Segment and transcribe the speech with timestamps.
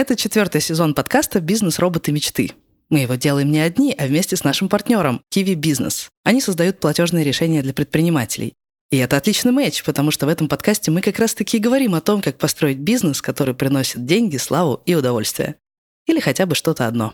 [0.00, 2.52] Это четвертый сезон подкаста «Бизнес-роботы мечты».
[2.88, 6.08] Мы его делаем не одни, а вместе с нашим партнером Kiwi Business.
[6.24, 8.54] Они создают платежные решения для предпринимателей.
[8.90, 12.00] И это отличный матч, потому что в этом подкасте мы как раз-таки и говорим о
[12.00, 15.56] том, как построить бизнес, который приносит деньги, славу и удовольствие.
[16.06, 17.12] Или хотя бы что-то одно.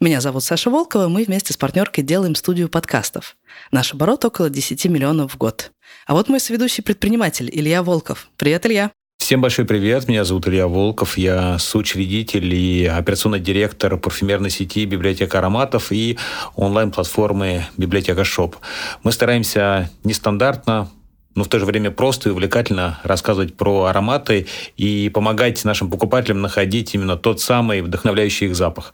[0.00, 3.36] Меня зовут Саша Волкова, мы вместе с партнеркой делаем студию подкастов.
[3.72, 5.72] Наш оборот около 10 миллионов в год.
[6.06, 8.30] А вот мой соведущий предприниматель Илья Волков.
[8.36, 8.92] Привет, Илья.
[9.20, 15.38] Всем большой привет, меня зовут Илья Волков, я соучредитель и операционный директор парфюмерной сети «Библиотека
[15.38, 16.18] ароматов» и
[16.56, 18.56] онлайн-платформы «Библиотека Shop».
[19.04, 20.90] Мы стараемся нестандартно,
[21.36, 26.40] но в то же время просто и увлекательно рассказывать про ароматы и помогать нашим покупателям
[26.40, 28.92] находить именно тот самый вдохновляющий их запах.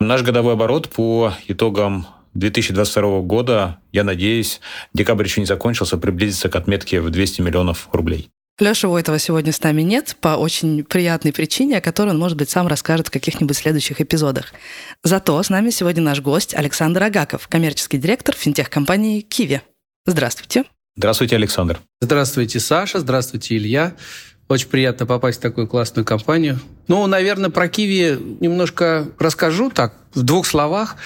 [0.00, 4.60] Наш годовой оборот по итогам 2022 года, я надеюсь,
[4.92, 8.30] декабрь еще не закончился, приблизится к отметке в 200 миллионов рублей.
[8.60, 12.50] Леша Войтова сегодня с нами нет по очень приятной причине, о которой он, может быть,
[12.50, 14.46] сам расскажет в каких-нибудь следующих эпизодах.
[15.04, 19.62] Зато с нами сегодня наш гость Александр Агаков, коммерческий директор финтех-компании «Киви».
[20.06, 20.64] Здравствуйте.
[20.96, 21.78] Здравствуйте, Александр.
[22.00, 22.98] Здравствуйте, Саша.
[22.98, 23.94] Здравствуйте, Илья.
[24.48, 26.58] Очень приятно попасть в такую классную компанию.
[26.88, 30.96] Ну, наверное, про Киви немножко расскажу так, в двух словах.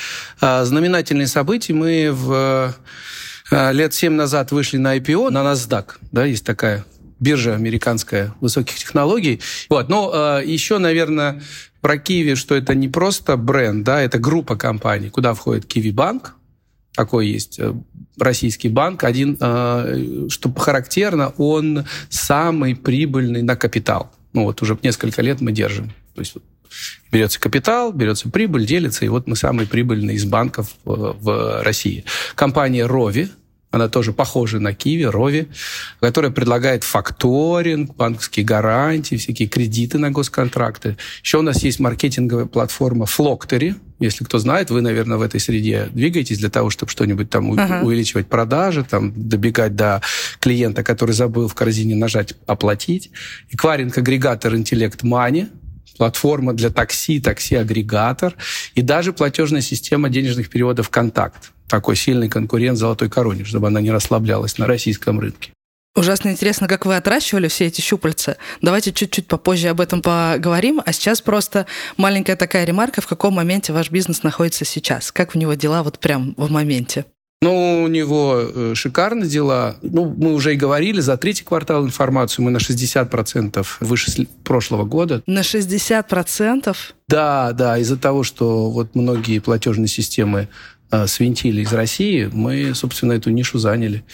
[0.41, 1.75] А, знаменательные события.
[1.75, 2.75] Мы в
[3.50, 5.97] а, лет семь назад вышли на IPO, на NASDAQ.
[6.12, 6.86] Да, есть такая
[7.23, 9.41] биржа американская высоких технологий.
[9.70, 9.89] Вот.
[9.89, 11.41] Но э, еще, наверное,
[11.81, 16.34] про Киви, что это не просто бренд, да, это группа компаний, куда входит Киви Банк,
[16.95, 17.73] такой есть э,
[18.19, 19.05] российский банк.
[19.05, 24.13] Один, э, что характерно, он самый прибыльный на капитал.
[24.33, 25.92] Ну вот уже несколько лет мы держим.
[26.14, 26.35] То есть
[27.11, 32.05] берется капитал, берется прибыль, делится, и вот мы самый прибыльный из банков в, в России.
[32.35, 33.30] Компания Рови,
[33.73, 35.49] она тоже похожа на Киви, Рови,
[35.99, 40.99] которая предлагает факторинг, банковские гарантии, всякие кредиты на госконтракты.
[41.23, 43.75] Еще у нас есть маркетинговая платформа Flocktory.
[43.99, 47.83] Если кто знает, вы, наверное, в этой среде двигаетесь для того, чтобы что-нибудь там uh-huh.
[47.83, 50.03] увеличивать продажи, там, добегать до
[50.39, 53.11] клиента, который забыл в корзине нажать «Оплатить».
[53.51, 55.47] Эквайринг-агрегатор «Интеллект Мани»,
[55.97, 58.35] платформа для такси, такси-агрегатор
[58.75, 63.91] и даже платежная система денежных переводов «Контакт» такой сильный конкурент золотой короне, чтобы она не
[63.91, 65.53] расслаблялась на российском рынке.
[65.97, 68.37] Ужасно интересно, как вы отращивали все эти щупальца.
[68.61, 70.83] Давайте чуть-чуть попозже об этом поговорим.
[70.85, 71.65] А сейчас просто
[71.97, 75.13] маленькая такая ремарка, в каком моменте ваш бизнес находится сейчас.
[75.13, 77.07] Как у него дела вот прям в моменте?
[77.43, 79.75] Ну, у него э, шикарно дела.
[79.83, 85.25] Ну, мы уже и говорили, за третий квартал информацию мы на 60% выше прошлого года.
[85.27, 86.77] На 60%?
[87.09, 90.49] Да, да, из-за того, что вот многие платежные системы
[91.07, 94.05] свинтили из России, мы, собственно, эту нишу заняли.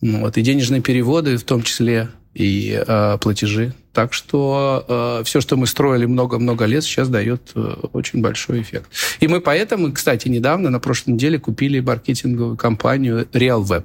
[0.00, 3.74] Ну вот, и денежные переводы в том числе, и э, платежи.
[3.92, 4.84] Так что
[5.20, 8.90] э, все, что мы строили много-много лет, сейчас дает э, очень большой эффект.
[9.18, 13.84] И мы поэтому, кстати, недавно, на прошлой неделе, купили маркетинговую компанию RealWeb.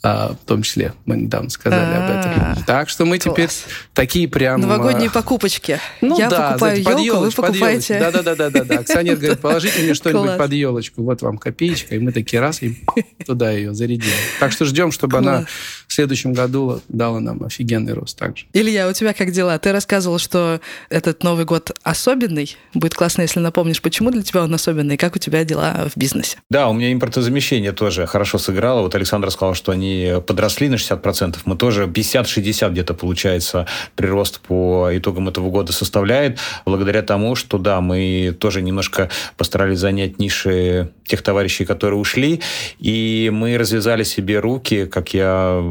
[0.00, 0.92] А, в том числе.
[1.06, 2.32] Мы недавно сказали об этом.
[2.36, 2.56] А.
[2.64, 3.48] Так что мы теперь
[3.94, 4.60] такие прям...
[4.60, 5.80] Новогодние а, покупочки.
[6.00, 7.98] Ну, Я да, покупаю елку, вы покупаете...
[7.98, 8.46] Да-да-да.
[8.78, 11.02] Акционер говорит, положите мне что-нибудь под елочку.
[11.02, 11.96] Вот вам копеечка.
[11.96, 12.76] И мы такие раз и
[13.26, 14.12] туда ее зарядили.
[14.38, 15.46] Так что ждем, чтобы она
[15.88, 18.46] в следующем году дала нам офигенный рост также.
[18.52, 19.58] Илья, у тебя как дела?
[19.58, 20.60] Ты рассказывал, что
[20.90, 22.56] этот Новый год особенный.
[22.74, 26.38] Будет классно, если напомнишь, почему для тебя он особенный, как у тебя дела в бизнесе.
[26.50, 28.82] Да, у меня импортозамещение тоже хорошо сыграло.
[28.82, 31.38] Вот Александр сказал, что они они подросли на 60%.
[31.44, 33.66] Мы тоже 50-60 где-то получается
[33.96, 40.18] прирост по итогам этого года составляет, благодаря тому, что да, мы тоже немножко постарались занять
[40.18, 42.40] ниши тех товарищей, которые ушли,
[42.78, 45.62] и мы развязали себе руки, как я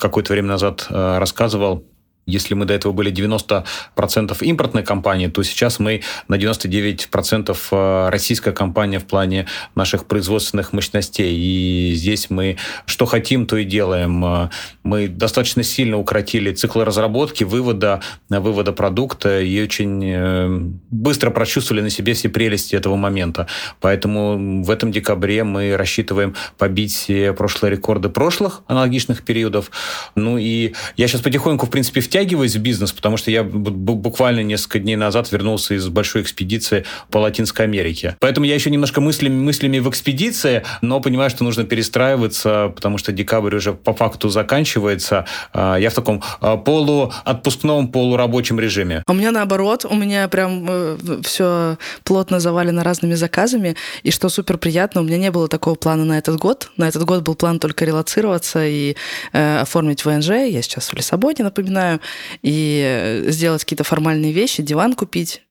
[0.00, 1.84] какое-то время назад э, рассказывал,
[2.28, 8.52] если мы до этого были 90% импортной компании, то сейчас мы на 99% э, российская
[8.52, 11.34] компания в плане наших производственных мощностей.
[11.34, 14.24] И здесь мы что хотим, то и делаем.
[14.24, 14.50] Э,
[14.82, 20.60] мы достаточно сильно укоротили циклы разработки, вывода, вывода продукта и очень э,
[20.90, 23.46] быстро прочувствовали на себе все прелести этого момента.
[23.80, 29.70] Поэтому в этом декабре мы рассчитываем побить прошлые рекорды прошлых аналогичных периодов.
[30.14, 34.40] Ну и я сейчас потихоньку, в принципе, в втягиваюсь в бизнес, потому что я буквально
[34.40, 38.16] несколько дней назад вернулся из большой экспедиции по Латинской Америке.
[38.18, 43.12] Поэтому я еще немножко мыслями, мыслями в экспедиции, но понимаю, что нужно перестраиваться, потому что
[43.12, 45.26] декабрь уже по факту заканчивается.
[45.52, 49.04] А, я в таком а, полуотпускном, полурабочем режиме.
[49.06, 54.58] У меня наоборот, у меня прям э, все плотно завалено разными заказами, и что супер
[54.58, 56.72] приятно, у меня не было такого плана на этот год.
[56.76, 58.96] На этот год был план только релацироваться и
[59.32, 60.30] э, оформить ВНЖ.
[60.30, 62.00] Я сейчас в Лиссабоне, напоминаю
[62.42, 65.42] и сделать какие-то формальные вещи, диван купить,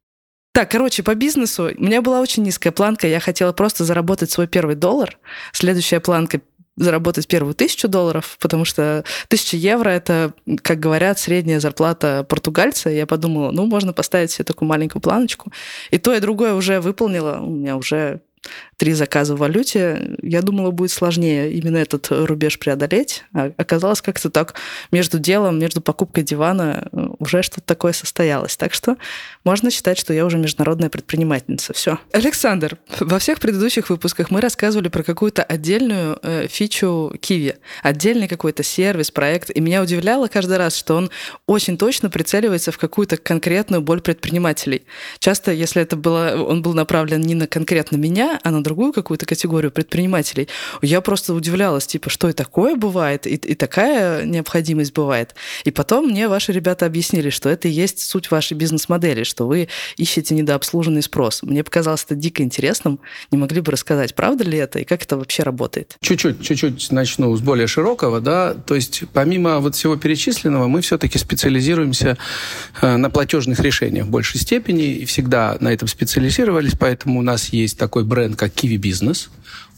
[0.54, 3.08] Так, короче, по бизнесу у меня была очень низкая планка.
[3.08, 5.20] Я хотела просто заработать свой первый доллар.
[5.54, 6.42] Следующая планка
[6.76, 10.34] заработать первую тысячу долларов, потому что тысяча евро— это,
[10.64, 12.90] как говорят, средняя зарплата португальца.
[12.90, 15.52] Я подумала, ну, можно поставить себе такую маленькую планочку.
[15.92, 17.40] И то, и другое уже выполнила.
[17.40, 18.22] У меня уже
[18.78, 20.18] три заказа в валюте.
[20.22, 23.24] Я думала, будет сложнее именно этот рубеж преодолеть.
[23.34, 24.56] А оказалось, как-то так
[24.92, 28.56] между делом, между покупкой дивана э, уже что-то такое состоялось.
[28.58, 28.98] Так что
[29.44, 31.74] можно считать, что я уже международная предпринимательница.
[31.74, 32.00] Все.
[32.12, 38.64] Александр, во всех предыдущих выпусках мы рассказывали про какую-то отдельную э, фичу Киви, отдельный какой-то
[38.64, 39.50] сервис, проект.
[39.56, 41.10] И меня удивляло каждый раз, что он
[41.46, 44.86] очень точно прицеливается в какую-то конкретную боль предпринимателей.
[45.20, 49.26] Часто, если это было, он был направлен не на конкретно меня, а на другую какую-то
[49.26, 50.48] категорию предпринимателей,
[50.82, 55.36] я просто удивлялась, типа, что и такое бывает, и, и такая необходимость бывает.
[55.64, 59.70] И потом мне ваши ребята объяснили, что это и есть суть вашей бизнес-модели, что вы
[59.98, 61.44] ищете недообслуженный спрос.
[61.44, 63.00] Мне показалось это дико интересным.
[63.32, 65.98] Не могли бы рассказать, правда ли это, и как это вообще работает?
[66.02, 71.18] Чуть-чуть, чуть-чуть начну с более широкого, да, то есть помимо вот всего перечисленного, мы все-таки
[71.18, 72.18] специализируемся
[72.82, 77.50] э, на платежных решениях в большей степени, и всегда на этом специализировались, поэтому у нас
[77.50, 79.30] есть такой бренд, как Kiwi Business,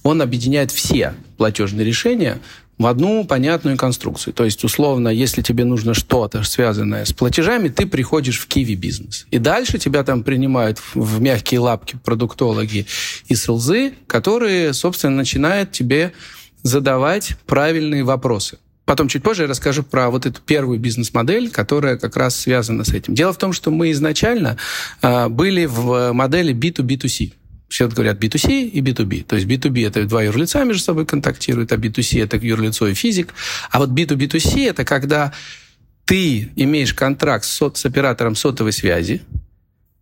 [0.03, 2.39] он объединяет все платежные решения
[2.77, 4.33] в одну понятную конструкцию.
[4.33, 9.27] То есть, условно, если тебе нужно что-то связанное с платежами, ты приходишь в Kiwi бизнес.
[9.31, 12.88] И дальше тебя там принимают в мягкие лапки продуктологи
[13.27, 16.13] и селзы, которые, собственно, начинают тебе
[16.63, 18.57] задавать правильные вопросы.
[18.86, 22.89] Потом чуть позже я расскажу про вот эту первую бизнес-модель, которая как раз связана с
[22.89, 23.13] этим.
[23.13, 24.57] Дело в том, что мы изначально
[25.03, 27.33] э, были в модели B2B2C.
[27.69, 29.24] Все говорят B2C и B2B.
[29.25, 33.33] То есть B2B– это два юрлица между собой контактируют, а B2C– это юрлицо и физик.
[33.69, 35.33] А вот B2B2C– это когда
[36.06, 39.21] ты имеешь контракт с, с оператором сотовой связи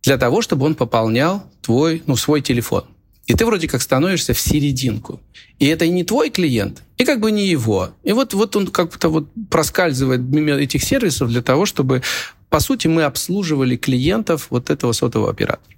[0.02, 2.84] для того, чтобы он пополнял твой, ну, свой телефон.
[3.26, 5.20] И ты вроде как становишься в серединку.
[5.58, 7.90] И это и не твой клиент, и как бы не его.
[8.02, 12.02] И вот, вот он как-то вот проскальзывает мимо этих сервисов для того, чтобы,
[12.48, 15.77] по сути, мы обслуживали клиентов вот этого сотового оператора.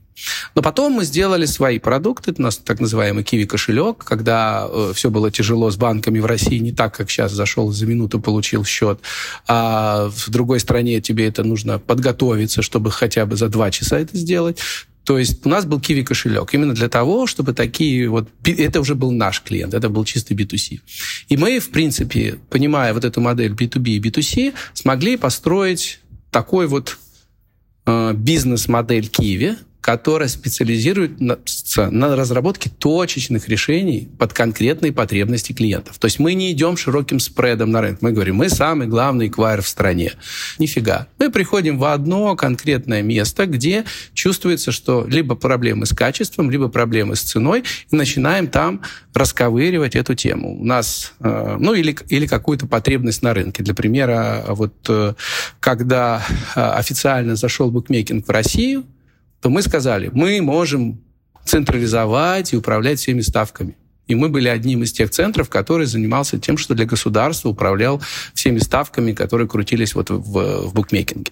[0.55, 5.11] Но потом мы сделали свои продукты, у нас так называемый Kiwi кошелек, когда э, все
[5.11, 9.00] было тяжело с банками в России, не так, как сейчас зашел за минуту, получил счет,
[9.46, 14.17] а в другой стране тебе это нужно подготовиться, чтобы хотя бы за два часа это
[14.17, 14.58] сделать.
[15.05, 18.28] То есть у нас был Kiwi кошелек именно для того, чтобы такие вот...
[18.44, 20.81] Это уже был наш клиент, это был чистый B2C.
[21.28, 26.00] И мы, в принципе, понимая вот эту модель B2B и B2C, смогли построить
[26.31, 26.99] такой вот
[27.87, 35.99] э, бизнес-модель Kiwi, которая специализируется на разработке точечных решений под конкретные потребности клиентов.
[35.99, 38.03] То есть мы не идем широким спредом на рынок.
[38.03, 40.12] Мы говорим, мы самый главный эквайр в стране.
[40.59, 41.06] Нифига.
[41.19, 47.17] Мы приходим в одно конкретное место, где чувствуется, что либо проблемы с качеством, либо проблемы
[47.17, 48.82] с ценой, и начинаем там
[49.15, 50.60] расковыривать эту тему.
[50.60, 53.63] У нас, э, ну или, или какую-то потребность на рынке.
[53.63, 55.15] Для примера, вот э,
[55.58, 56.22] когда
[56.55, 58.84] э, официально зашел букмекинг в Россию,
[59.41, 61.01] то мы сказали, мы можем
[61.44, 63.77] централизовать и управлять всеми ставками.
[64.11, 68.03] И мы были одним из тех центров, который занимался тем, что для государства управлял
[68.35, 71.31] всеми ставками, которые крутились вот в, в букмекинге.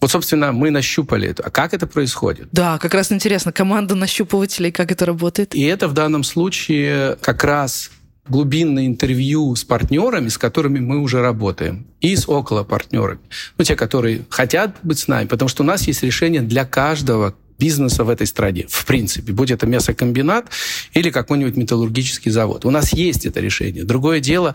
[0.00, 1.42] Вот, собственно, мы нащупали это.
[1.42, 2.48] А как это происходит?
[2.52, 5.54] Да, как раз интересно, команда нащупывателей, как это работает?
[5.56, 7.90] И это в данном случае как раз
[8.28, 13.18] глубинное интервью с партнерами, с которыми мы уже работаем, и с около партнерами.
[13.58, 17.34] Ну, те, которые хотят быть с нами, потому что у нас есть решение для каждого
[17.58, 20.46] бизнеса в этой стране, в принципе, будь это мясокомбинат
[20.94, 22.64] или какой-нибудь металлургический завод.
[22.64, 23.84] У нас есть это решение.
[23.84, 24.54] Другое дело,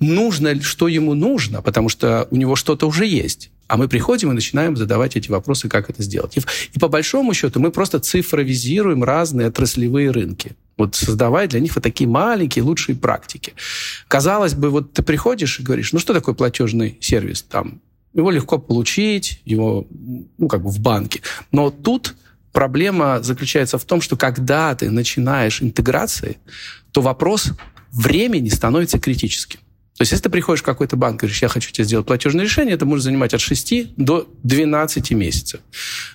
[0.00, 3.50] нужно, что ему нужно, потому что у него что-то уже есть.
[3.68, 6.36] А мы приходим и начинаем задавать эти вопросы, как это сделать.
[6.38, 6.40] И,
[6.72, 10.56] и по большому счету мы просто цифровизируем разные отраслевые рынки.
[10.78, 13.52] Вот создавая для них вот такие маленькие лучшие практики.
[14.06, 17.42] Казалось бы, вот ты приходишь и говоришь, ну что такое платежный сервис?
[17.42, 17.82] Там
[18.14, 19.86] его легко получить, его,
[20.38, 21.20] ну, как бы в банке.
[21.52, 22.16] Но тут
[22.58, 26.38] проблема заключается в том, что когда ты начинаешь интеграции,
[26.90, 27.52] то вопрос
[27.92, 29.60] времени становится критическим.
[29.96, 32.44] То есть, если ты приходишь в какой-то банк и говоришь, я хочу тебе сделать платежное
[32.44, 35.60] решение, это может занимать от 6 до 12 месяцев.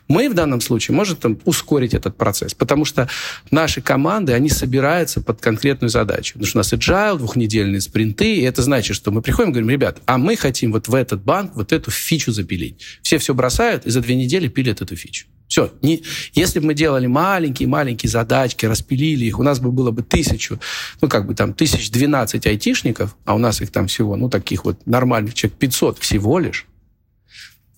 [0.09, 3.07] Мы в данном случае можем там, ускорить этот процесс, потому что
[3.49, 6.33] наши команды, они собираются под конкретную задачу.
[6.33, 9.69] Потому что у нас agile, двухнедельные спринты, и это значит, что мы приходим и говорим,
[9.69, 12.81] ребят, а мы хотим вот в этот банк вот эту фичу запилить.
[13.01, 15.27] Все все бросают и за две недели пилят эту фичу.
[15.53, 15.71] Все.
[15.83, 16.01] Не,
[16.33, 20.59] если бы мы делали маленькие-маленькие задачки, распилили их, у нас бы было бы тысячу,
[20.99, 24.65] ну, как бы там, тысяч двенадцать айтишников, а у нас их там всего, ну, таких
[24.65, 26.65] вот нормальных человек 500 всего лишь.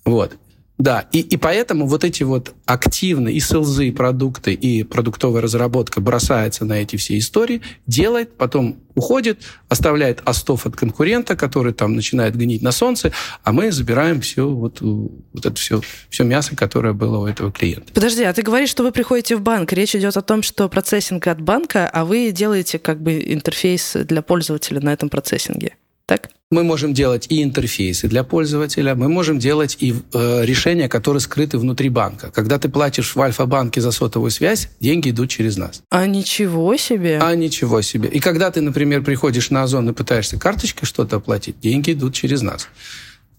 [0.06, 0.38] Вот.
[0.78, 6.66] Да, и, и поэтому вот эти вот активные и селзы, продукты, и продуктовая разработка бросается
[6.66, 12.60] на эти все истории, делает, потом уходит, оставляет остов от конкурента, который там начинает гнить
[12.60, 15.80] на солнце, а мы забираем все вот, вот это все,
[16.10, 17.92] все мясо, которое было у этого клиента.
[17.94, 19.72] Подожди, а ты говоришь, что вы приходите в банк.
[19.72, 24.20] Речь идет о том, что процессинг от банка, а вы делаете как бы интерфейс для
[24.20, 26.30] пользователя на этом процессинге так?
[26.52, 31.58] Мы можем делать и интерфейсы для пользователя, мы можем делать и э, решения, которые скрыты
[31.58, 32.30] внутри банка.
[32.30, 35.82] Когда ты платишь в Альфа-банке за сотовую связь, деньги идут через нас.
[35.90, 37.18] А ничего себе!
[37.20, 38.08] А ничего себе!
[38.10, 42.42] И когда ты, например, приходишь на Озон и пытаешься карточкой что-то оплатить, деньги идут через
[42.42, 42.68] нас.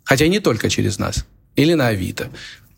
[0.04, 1.26] Хотя не только через нас.
[1.56, 2.30] Или на Авито.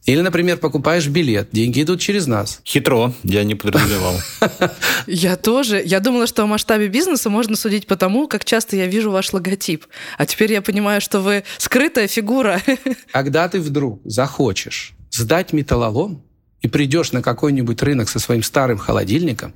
[0.06, 2.62] Или, например, покупаешь билет, деньги идут через нас.
[2.66, 4.16] Хитро, я не подразумевал.
[5.08, 5.82] Я тоже.
[5.86, 9.34] Я думала, что о масштабе бизнеса можно судить по тому, как часто я вижу ваш
[9.34, 9.86] логотип.
[10.18, 12.62] А теперь я понимаю, что вы скрытая фигура.
[13.12, 16.24] Когда ты вдруг захочешь сдать металлолом
[16.62, 19.54] и придешь на какой-нибудь рынок со своим старым холодильником,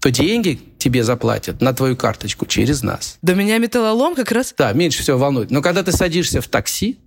[0.00, 3.18] то деньги тебе заплатят на твою карточку через нас.
[3.22, 4.54] Да меня металлолом как раз...
[4.56, 5.50] Да, меньше всего волнует.
[5.50, 6.98] Но когда ты садишься в такси,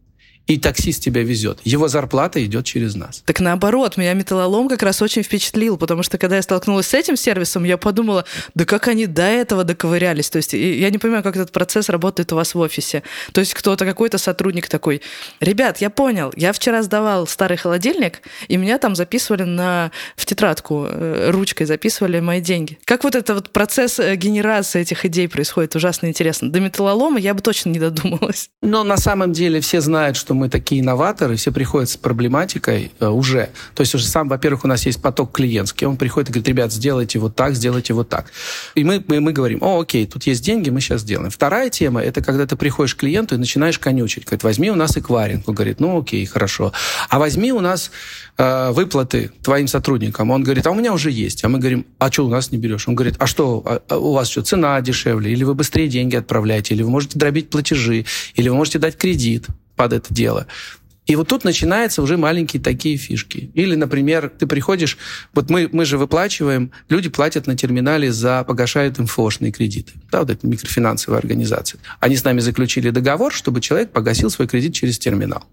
[0.47, 1.59] и таксист тебя везет.
[1.63, 3.23] Его зарплата идет через нас.
[3.25, 7.15] Так наоборот, меня металлолом как раз очень впечатлил, потому что когда я столкнулась с этим
[7.15, 10.29] сервисом, я подумала, да как они до этого доковырялись.
[10.29, 13.03] То есть я не понимаю, как этот процесс работает у вас в офисе.
[13.31, 15.01] То есть кто-то, какой-то сотрудник такой,
[15.39, 20.87] ребят, я понял, я вчера сдавал старый холодильник, и меня там записывали на, в тетрадку,
[20.89, 22.79] э, ручкой записывали мои деньги.
[22.85, 26.51] Как вот этот вот процесс э, генерации этих идей происходит, ужасно интересно.
[26.51, 28.49] До металлолома я бы точно не додумалась.
[28.61, 32.91] Но на самом деле все знают, что что мы такие инноваторы, все приходят с проблематикой
[32.99, 33.49] э, уже.
[33.75, 36.73] То есть уже сам, во-первых, у нас есть поток клиентский, он приходит и говорит, ребят,
[36.73, 38.31] сделайте вот так, сделайте вот так.
[38.73, 41.29] И мы, мы, мы говорим, о, окей, тут есть деньги, мы сейчас сделаем.
[41.29, 44.25] Вторая тема, это когда ты приходишь к клиенту и начинаешь конючить.
[44.25, 45.47] Говорит, возьми у нас эквайринг.
[45.47, 46.73] Он говорит, ну окей, хорошо.
[47.09, 47.91] А возьми у нас
[48.37, 50.31] э, выплаты твоим сотрудникам.
[50.31, 51.43] Он говорит, а у меня уже есть.
[51.43, 52.87] А мы говорим, а что у нас не берешь?
[52.87, 55.31] Он говорит, а что, а, а у вас что, цена дешевле?
[55.31, 56.73] Или вы быстрее деньги отправляете?
[56.73, 58.05] Или вы можете дробить платежи?
[58.33, 59.47] Или вы можете дать кредит?
[59.83, 60.47] Под это дело.
[61.05, 63.51] И вот тут начинаются уже маленькие такие фишки.
[63.53, 64.97] Или, например, ты приходишь,
[65.33, 69.91] вот мы, мы же выплачиваем, люди платят на терминале за, погашают им фошные кредиты.
[70.09, 71.81] Да, вот это микрофинансовая организация.
[71.99, 75.43] Они с нами заключили договор, чтобы человек погасил свой кредит через терминал.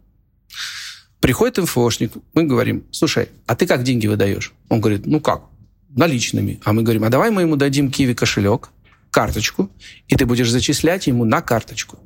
[1.18, 4.52] Приходит МФОшник, мы говорим, слушай, а ты как деньги выдаешь?
[4.68, 5.42] Он говорит, ну как,
[5.88, 6.60] наличными.
[6.64, 8.70] А мы говорим, а давай мы ему дадим Киви кошелек,
[9.10, 9.68] карточку,
[10.06, 11.98] и ты будешь зачислять ему на карточку.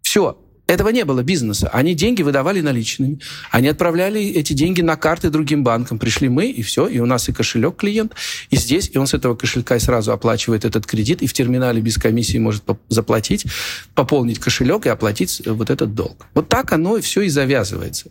[0.00, 0.38] Все,
[0.68, 1.70] этого не было бизнеса.
[1.72, 3.18] Они деньги выдавали наличными.
[3.50, 5.98] Они отправляли эти деньги на карты другим банкам.
[5.98, 6.86] Пришли мы, и все.
[6.86, 8.12] И у нас и кошелек клиент,
[8.50, 8.90] и здесь.
[8.92, 11.22] И он с этого кошелька и сразу оплачивает этот кредит.
[11.22, 13.46] И в терминале без комиссии может заплатить,
[13.94, 16.26] пополнить кошелек и оплатить вот этот долг.
[16.34, 18.10] Вот так оно и все и завязывается.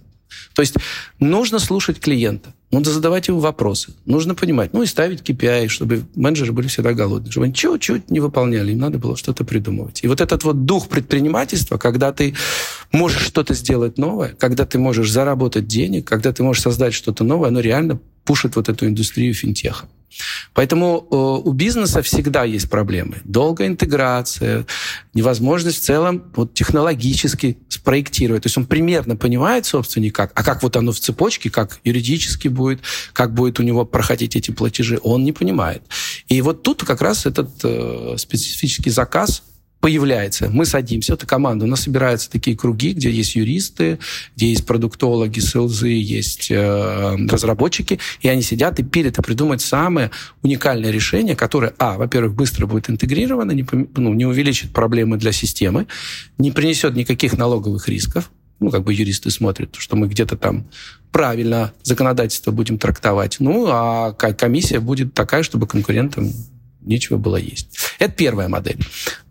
[0.55, 0.75] То есть
[1.19, 6.51] нужно слушать клиента, нужно задавать ему вопросы, нужно понимать, ну и ставить KPI, чтобы менеджеры
[6.51, 10.03] были всегда голодны, чтобы они чуть-чуть не выполняли, им надо было что-то придумывать.
[10.03, 12.35] И вот этот вот дух предпринимательства, когда ты
[12.91, 17.49] можешь что-то сделать новое, когда ты можешь заработать денег, когда ты можешь создать что-то новое,
[17.49, 19.87] оно реально пушит вот эту индустрию финтеха.
[20.53, 23.17] Поэтому э, у бизнеса всегда есть проблемы.
[23.23, 24.65] Долгая интеграция,
[25.13, 27.57] невозможность в целом вот, технологически
[27.87, 28.43] спроектировать.
[28.43, 32.49] То есть он примерно понимает собственник как, а как вот оно в цепочке, как юридически
[32.49, 32.81] будет,
[33.13, 35.83] как будет у него проходить эти платежи, он не понимает.
[36.27, 39.41] И вот тут как раз этот э, специфический заказ
[39.79, 40.49] появляется.
[40.49, 43.99] Мы садимся, это команда, у нас собираются такие круги, где есть юристы,
[44.35, 50.11] где есть продуктологи, селзы, есть э, разработчики, и они сидят и пилят и придумают самое
[50.41, 53.65] уникальное решение, которое, а, во-первых, быстро будет интегрировано, не,
[53.95, 55.87] ну, не увеличит проблемы для системы,
[56.37, 60.67] не принесет никаких налоговых рисков, ну, как бы юристы смотрят, что мы где-то там
[61.11, 63.37] правильно законодательство будем трактовать.
[63.39, 66.31] Ну, а комиссия будет такая, чтобы конкурентам
[66.87, 67.77] нечего было есть.
[67.99, 68.79] Это первая модель.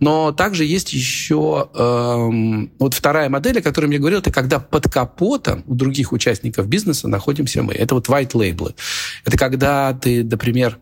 [0.01, 4.91] Но также есть еще эм, вот вторая модель, о которой я говорил, это когда под
[4.91, 7.75] капотом у других участников бизнеса находимся мы.
[7.75, 8.75] Это вот white label.
[9.25, 10.79] Это когда ты, например,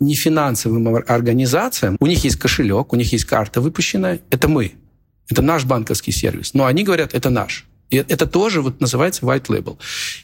[0.00, 4.72] не финансовым организациям, у них есть кошелек, у них есть карта выпущенная, это мы.
[5.28, 6.54] Это наш банковский сервис.
[6.54, 7.66] Но они говорят, это наш.
[7.90, 9.78] И это тоже вот называется white label.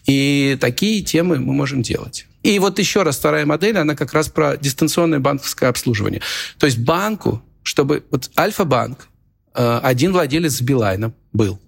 [0.06, 2.26] И такие темы мы можем делать.
[2.42, 6.22] И вот еще раз вторая модель, она как раз про дистанционное банковское обслуживание.
[6.58, 8.04] То есть банку, чтобы...
[8.10, 9.08] Вот Альфа-банк,
[9.54, 11.60] э, один владелец с Билайном был.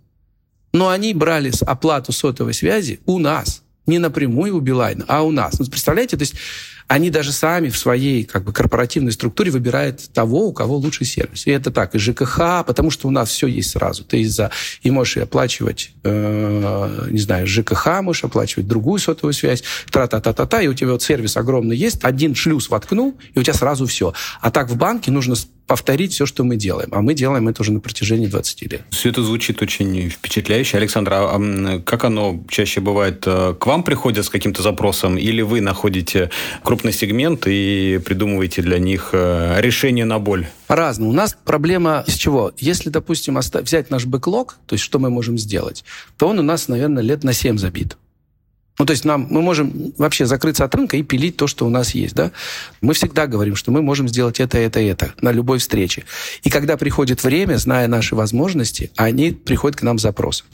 [0.73, 3.63] Но они брали оплату сотовой связи у нас.
[3.87, 5.59] Не напрямую у Билайна, а у нас.
[5.59, 6.35] Ну, представляете, то есть
[6.89, 11.47] они даже сами в своей как бы, корпоративной структуре выбирают того, у кого лучший сервис.
[11.47, 14.05] И это так, и ЖКХ, потому что у нас все есть сразу.
[14.05, 14.51] Ты за
[14.83, 20.75] и можешь оплачивать, э, не знаю, ЖКХ, можешь оплачивать другую сотовую связь, тра-та-та-та-та, и у
[20.75, 24.15] тебя вот сервис огромный есть, один шлюз воткнул, и у тебя сразу все.
[24.41, 25.35] А так в банке нужно
[25.69, 26.89] повторить все, что мы делаем.
[26.93, 28.81] А мы делаем это уже на протяжении 20 лет.
[28.91, 30.79] Все это звучит очень впечатляюще.
[30.79, 33.23] Александр, а как оно чаще бывает?
[33.27, 36.31] Э, к вам приходят с каким-то запросом или вы находите
[36.65, 40.49] крупный сегмент и придумываете для них э, решение на боль?
[40.67, 41.11] По-разному.
[41.11, 42.53] У нас проблема с чего?
[42.57, 45.85] Если, допустим, взять наш бэклог, то есть что мы можем сделать,
[46.17, 47.97] то он у нас, наверное, лет на 7 забит.
[48.79, 51.69] Ну, то есть нам, мы можем вообще закрыться от рынка и пилить то, что у
[51.69, 52.31] нас есть, да?
[52.81, 56.05] Мы всегда говорим, что мы можем сделать это, это, это на любой встрече.
[56.45, 60.47] И когда приходит время, зная наши возможности, они приходят к нам с запросом.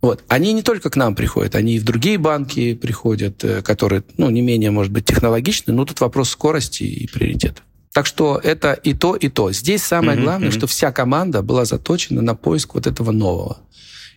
[0.00, 0.24] Вот.
[0.26, 4.28] Они не только к нам приходят, они и в другие банки приходят, э, которые, ну,
[4.30, 7.62] не менее, может быть, технологичны, но тут вопрос скорости и приоритета.
[7.92, 9.52] Так что это и то, и то.
[9.52, 10.58] Здесь самое mm-hmm, главное, mm-hmm.
[10.58, 13.58] что вся команда была заточена на поиск вот этого нового.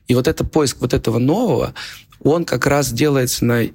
[0.08, 1.74] И вот этот поиск вот этого нового,
[2.22, 3.66] он как раз делается на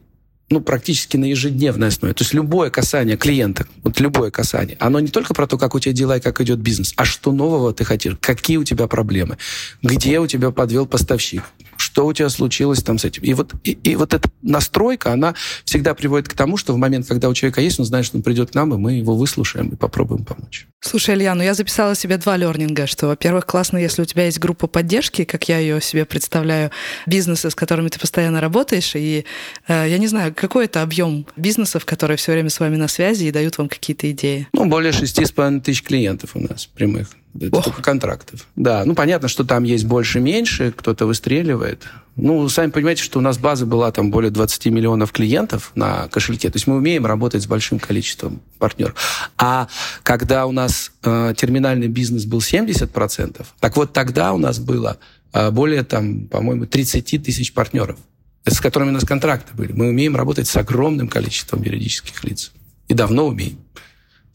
[0.51, 2.13] ну, практически на ежедневной основе.
[2.13, 5.81] То есть любое касание клиента, вот любое касание, оно не только про то, как у
[5.81, 9.39] тебя дела и как идет бизнес, а что нового ты хотел, какие у тебя проблемы,
[9.81, 11.45] где у тебя подвел поставщик,
[11.81, 13.23] что у тебя случилось там с этим.
[13.23, 15.35] И вот, и, и вот эта настройка, она
[15.65, 18.23] всегда приводит к тому, что в момент, когда у человека есть, он знает, что он
[18.23, 20.67] придет к нам, и мы его выслушаем и попробуем помочь.
[20.81, 24.39] Слушай, Илья, ну я записала себе два лернинга, что, во-первых, классно, если у тебя есть
[24.39, 26.71] группа поддержки, как я ее себе представляю,
[27.07, 29.25] бизнесы, с которыми ты постоянно работаешь, и
[29.69, 33.25] э, я не знаю, какой это объем бизнесов, которые все время с вами на связи
[33.25, 34.49] и дают вам какие-то идеи?
[34.53, 37.09] Ну, более шести с половиной тысяч клиентов у нас прямых.
[37.39, 37.65] Это Ох.
[37.65, 38.47] только контрактов.
[38.57, 41.85] Да, ну понятно, что там есть больше-меньше, кто-то выстреливает.
[42.17, 46.51] Ну, сами понимаете, что у нас база была там более 20 миллионов клиентов на кошельке.
[46.51, 48.95] То есть мы умеем работать с большим количеством партнеров.
[49.39, 49.69] А
[50.03, 54.99] когда у нас э, терминальный бизнес был 70%, так вот тогда у нас было
[55.33, 57.97] э, более, там, по-моему, 30 тысяч партнеров,
[58.45, 59.73] с которыми у нас контракты были.
[59.73, 62.53] Мы умеем работать с огромным количеством юридических лиц.
[62.89, 63.59] И давно умеем.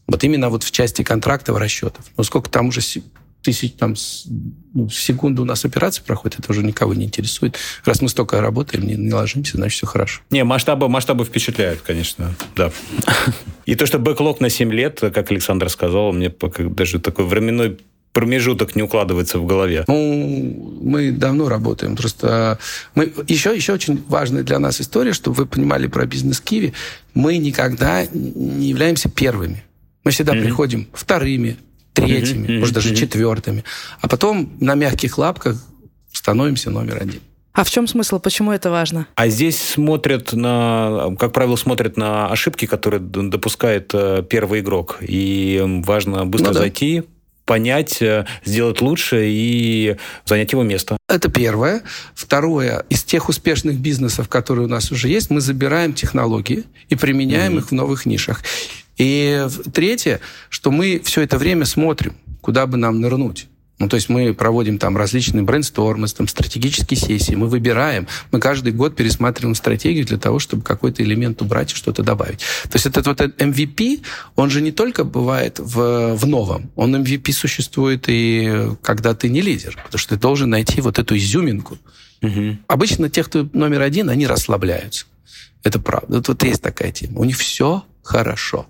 [0.06, 2.04] Вот именно вот в части контрактов, расчетов.
[2.16, 2.80] Но сколько там уже
[3.42, 3.94] тысяч там
[4.74, 7.56] ну, в секунду у нас операции проходит, это уже никого не интересует.
[7.84, 10.20] Раз мы столько работаем, не, не ложимся, значит, все хорошо.
[10.30, 12.72] Не, масштабы, масштабы впечатляют, конечно, да.
[13.64, 17.78] И то, что бэклог на 7 лет, как Александр сказал, мне даже такой временной
[18.12, 19.84] промежуток не укладывается в голове?
[19.86, 21.96] Ну, мы давно работаем.
[21.96, 22.58] Просто
[22.94, 23.12] мы...
[23.28, 26.72] Еще, еще очень важная для нас история, чтобы вы понимали про бизнес Киви.
[27.14, 29.62] Мы никогда не являемся первыми.
[30.06, 30.42] Мы всегда mm-hmm.
[30.44, 31.56] приходим вторыми,
[31.92, 32.58] третьими, mm-hmm.
[32.60, 32.96] может, даже mm-hmm.
[32.96, 33.64] четвертыми.
[34.00, 35.56] А потом на мягких лапках
[36.12, 37.20] становимся номер один.
[37.52, 38.20] А в чем смысл?
[38.20, 39.08] Почему это важно?
[39.16, 44.98] А здесь смотрят на, как правило, смотрят на ошибки, которые допускает э, первый игрок.
[45.00, 46.60] И важно быстро ну, да.
[46.60, 47.02] зайти,
[47.44, 50.98] понять, э, сделать лучше и занять его место.
[51.08, 51.82] Это первое.
[52.14, 57.56] Второе, из тех успешных бизнесов, которые у нас уже есть, мы забираем технологии и применяем
[57.56, 57.58] mm-hmm.
[57.58, 58.44] их в новых нишах.
[58.96, 63.48] И третье, что мы все это время смотрим, куда бы нам нырнуть.
[63.78, 68.72] Ну, то есть мы проводим там различные брейнстормы, там стратегические сессии, мы выбираем, мы каждый
[68.72, 72.38] год пересматриваем стратегию для того, чтобы какой-то элемент убрать и что-то добавить.
[72.38, 74.02] То есть этот вот MVP,
[74.34, 79.42] он же не только бывает в, в новом, он MVP существует и когда ты не
[79.42, 81.76] лидер, потому что ты должен найти вот эту изюминку.
[82.22, 82.58] Угу.
[82.68, 85.04] Обычно те, кто номер один, они расслабляются.
[85.62, 86.16] Это правда.
[86.16, 87.18] Вот, вот есть такая тема.
[87.18, 88.66] У них все хорошо.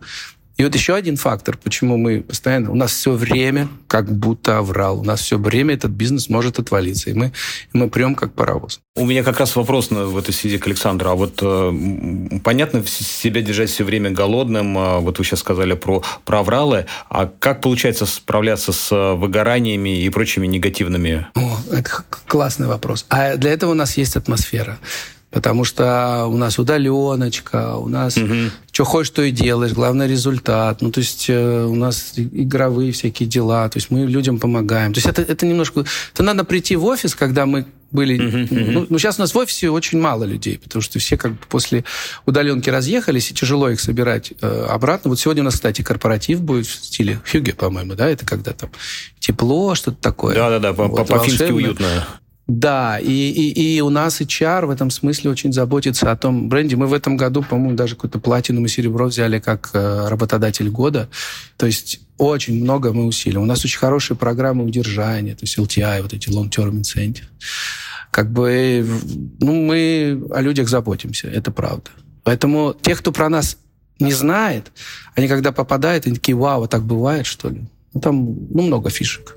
[0.56, 2.70] И вот еще один фактор, почему мы постоянно...
[2.70, 5.00] У нас все время как будто оврал.
[5.00, 7.10] У нас все время этот бизнес может отвалиться.
[7.10, 8.80] И мы, и мы прям как паровоз.
[8.94, 11.10] У меня как раз вопрос на, в этой связи к Александру.
[11.10, 14.78] А вот э, понятно, себя держать все время голодным.
[14.78, 16.86] А вот вы сейчас сказали про, про авралы.
[17.10, 21.26] А как получается справляться с выгораниями и прочими негативными?
[21.34, 23.04] О, это классный вопрос.
[23.10, 24.78] А для этого у нас есть атмосфера
[25.36, 28.32] потому что у нас удаленочка, у нас угу.
[28.72, 30.80] что хочешь, то и делаешь, главный результат.
[30.80, 34.94] Ну, то есть э, у нас игровые всякие дела, то есть мы людям помогаем.
[34.94, 35.84] То есть это, это немножко...
[36.14, 38.18] Это надо прийти в офис, когда мы были...
[38.18, 38.70] Uh-huh, uh-huh.
[38.70, 41.38] Ну, ну, сейчас у нас в офисе очень мало людей, потому что все как бы
[41.50, 41.84] после
[42.24, 45.10] удаленки разъехались, и тяжело их собирать э, обратно.
[45.10, 48.08] Вот сегодня у нас, кстати, корпоратив будет в стиле Хюге, по-моему, да?
[48.08, 48.70] Это когда там
[49.20, 50.34] тепло, что-то такое.
[50.34, 52.06] Да-да-да, вот, по-фински уютно.
[52.46, 56.76] Да, и, и, и у нас HR в этом смысле очень заботится о том бренде.
[56.76, 61.08] Мы в этом году, по-моему, даже какую-то платину и серебро взяли как э, работодатель года.
[61.56, 63.42] То есть очень много мы усилим.
[63.42, 67.24] У нас очень хорошие программы удержания, то есть LTI, вот эти long-term incentive.
[68.12, 68.86] Как бы,
[69.40, 71.90] ну, мы о людях заботимся, это правда.
[72.22, 73.58] Поэтому те, кто про нас
[73.98, 74.70] не знает,
[75.16, 77.62] они когда попадают, они такие, вау, вот так бывает, что ли?
[77.92, 79.36] Ну, там ну, много фишек.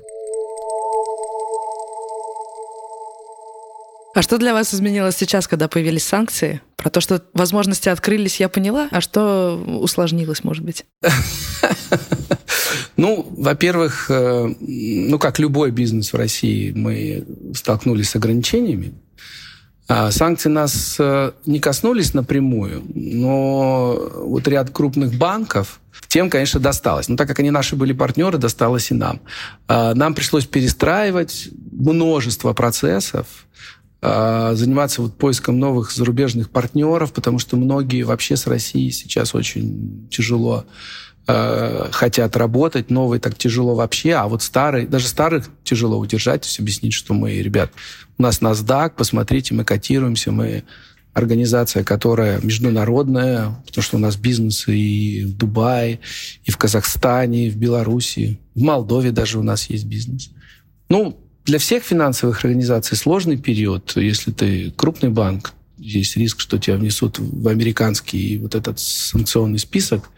[4.20, 6.60] А что для вас изменилось сейчас, когда появились санкции?
[6.76, 10.84] Про то, что возможности открылись, я поняла, а что усложнилось, может быть?
[12.96, 18.92] Ну, во-первых, э, ну, как любой бизнес в России, мы столкнулись с ограничениями.
[19.88, 27.08] А санкции нас э, не коснулись напрямую, но вот ряд крупных банков, тем, конечно, досталось.
[27.08, 29.20] Но так как они наши были партнеры, досталось и нам.
[29.66, 33.26] А нам пришлось перестраивать множество процессов,
[34.02, 40.64] заниматься вот поиском новых зарубежных партнеров, потому что многие вообще с Россией сейчас очень тяжело
[41.26, 46.46] э, хотят работать, новые так тяжело вообще, а вот старые, даже старых тяжело удержать, то
[46.46, 47.72] есть объяснить, что мы, ребят,
[48.16, 50.64] у нас NASDAQ, посмотрите, мы котируемся, мы
[51.12, 56.00] организация, которая международная, потому что у нас бизнес и в Дубае,
[56.44, 60.30] и в Казахстане, и в Беларуси, в Молдове даже у нас есть бизнес.
[60.88, 63.96] Ну, для всех финансовых организаций сложный период.
[63.96, 70.10] Если ты крупный банк, есть риск, что тебя внесут в американский вот этот санкционный список,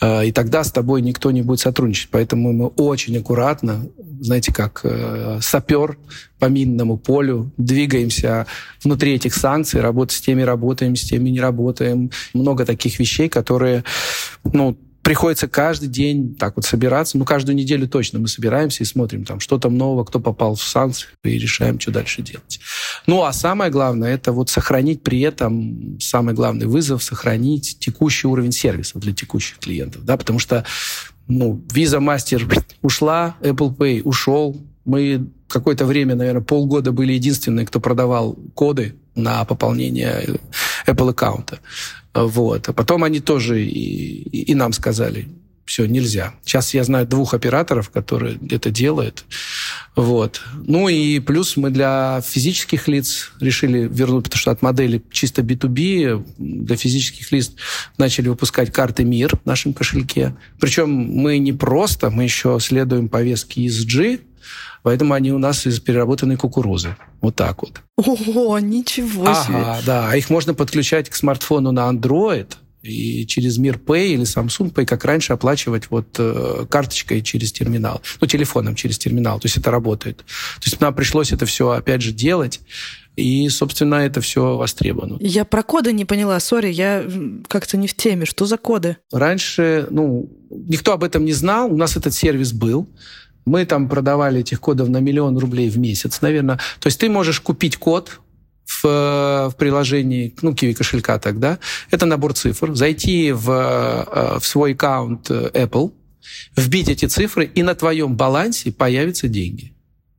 [0.00, 2.08] э, и тогда с тобой никто не будет сотрудничать.
[2.10, 3.86] Поэтому мы очень аккуратно,
[4.20, 5.96] знаете, как э, сапер
[6.40, 8.46] по минному полю, двигаемся
[8.82, 12.10] внутри этих санкций, работаем с теми, работаем, с теми не работаем.
[12.34, 13.84] Много таких вещей, которые,
[14.42, 14.76] ну,
[15.10, 17.18] приходится каждый день так вот собираться.
[17.18, 20.62] Ну, каждую неделю точно мы собираемся и смотрим, там, что там нового, кто попал в
[20.62, 22.60] санкции, и решаем, что дальше делать.
[23.08, 28.52] Ну, а самое главное, это вот сохранить при этом, самый главный вызов, сохранить текущий уровень
[28.52, 30.64] сервиса для текущих клиентов, да, потому что,
[31.26, 37.80] ну, Visa Master ушла, Apple Pay ушел, мы какое-то время, наверное, полгода были единственные, кто
[37.80, 40.38] продавал коды на пополнение
[40.86, 41.58] Apple аккаунта.
[42.14, 42.68] Вот.
[42.68, 45.28] А потом они тоже и, и нам сказали,
[45.70, 46.34] все, нельзя.
[46.44, 49.24] Сейчас я знаю двух операторов, которые это делают.
[49.94, 50.42] Вот.
[50.66, 56.24] Ну и плюс мы для физических лиц решили вернуть, потому что от модели чисто B2B
[56.38, 57.52] для физических лиц
[57.98, 60.34] начали выпускать карты МИР в нашем кошельке.
[60.58, 64.20] Причем мы не просто, мы еще следуем повестке ESG,
[64.82, 66.96] Поэтому они у нас из переработанной кукурузы.
[67.20, 67.82] Вот так вот.
[67.96, 69.56] О, ничего себе.
[69.56, 70.16] Ага, да.
[70.16, 72.48] Их можно подключать к смартфону на Android
[72.82, 78.00] и через Мир Pay или Samsung Pay, как раньше, оплачивать вот э, карточкой через терминал.
[78.20, 79.38] Ну, телефоном через терминал.
[79.38, 80.18] То есть это работает.
[80.18, 82.60] То есть нам пришлось это все, опять же, делать.
[83.16, 85.18] И, собственно, это все востребовано.
[85.20, 87.04] Я про коды не поняла, сори, я
[87.48, 88.24] как-то не в теме.
[88.24, 88.96] Что за коды?
[89.12, 91.70] Раньше, ну, никто об этом не знал.
[91.70, 92.88] У нас этот сервис был.
[93.44, 96.56] Мы там продавали этих кодов на миллион рублей в месяц, наверное.
[96.78, 98.20] То есть ты можешь купить код
[98.66, 101.58] в, в приложении, ну, Kiwi кошелька тогда.
[101.90, 102.74] Это набор цифр.
[102.74, 105.92] Зайти в, э, в свой аккаунт Apple,
[106.56, 109.72] вбить эти цифры, и на твоем балансе появятся деньги.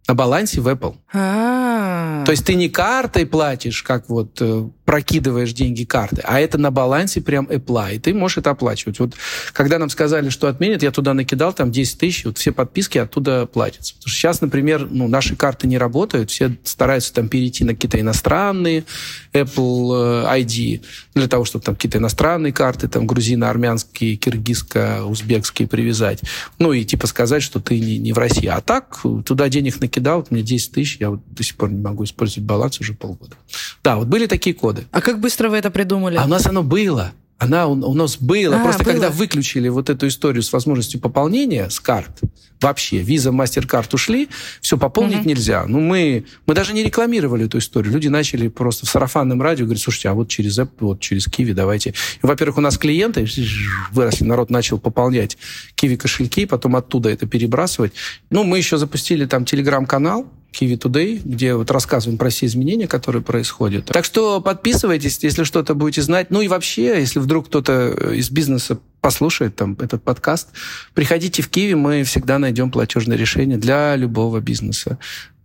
[0.08, 0.96] На балансе в Apple.
[1.14, 2.24] А-а-а.
[2.26, 6.72] То есть ты не картой платишь, как вот э, прокидываешь деньги карты, а это на
[6.72, 9.00] балансе прям Apple, и ты можешь это оплачивать.
[9.00, 9.14] Вот
[9.54, 13.46] когда нам сказали, что отменят, я туда накидал там 10 тысяч, вот все подписки оттуда
[13.46, 13.94] платятся.
[13.96, 18.00] Потому что сейчас, например, ну, наши карты не работают, все стараются там перейти на какие-то
[18.00, 18.86] иностранные
[19.34, 20.82] Apple э, ID,
[21.16, 26.22] для того, чтобы там какие-то иностранные карты, там грузино-армянские, киргизско-узбекские привязать.
[26.60, 28.48] Ну и типа сказать, что ты не, не в России.
[28.48, 32.04] А так, туда денег накидал, мне 10 тысяч, я вот до сих пор не могу
[32.04, 33.36] использовать баланс уже полгода.
[33.84, 34.86] Да, вот были такие коды.
[34.92, 36.16] А как быстро вы это придумали?
[36.16, 37.12] А у нас оно было.
[37.40, 38.58] Она у, у нас было.
[38.58, 38.92] А, Просто было.
[38.94, 42.22] когда выключили вот эту историю с возможностью пополнения с карт,
[42.62, 44.30] вообще, виза, мастер-карт ушли,
[44.62, 45.30] все, пополнить угу.
[45.30, 45.66] нельзя.
[45.66, 47.94] Ну, мы, мы даже не рекламировали эту историю.
[47.94, 51.54] Люди начали просто в сарафанном радио говорить, слушайте, а вот через App, вот через Киви
[51.54, 51.96] давайте.
[52.22, 53.26] И, во-первых, у нас клиенты
[53.92, 55.40] выросли, народ начал пополнять
[55.74, 57.94] Киви кошельки, потом оттуда это перебрасывать.
[58.30, 63.22] Ну, мы еще запустили там телеграм-канал, Kiwi Today, где вот рассказываем про все изменения, которые
[63.22, 63.86] происходят.
[63.86, 66.30] Так что подписывайтесь, если что-то будете знать.
[66.30, 70.50] Ну и вообще, если вдруг кто-то э, из бизнеса послушает там этот подкаст,
[70.94, 75.00] приходите в Киви, мы всегда найдем платежное решение для любого бизнеса.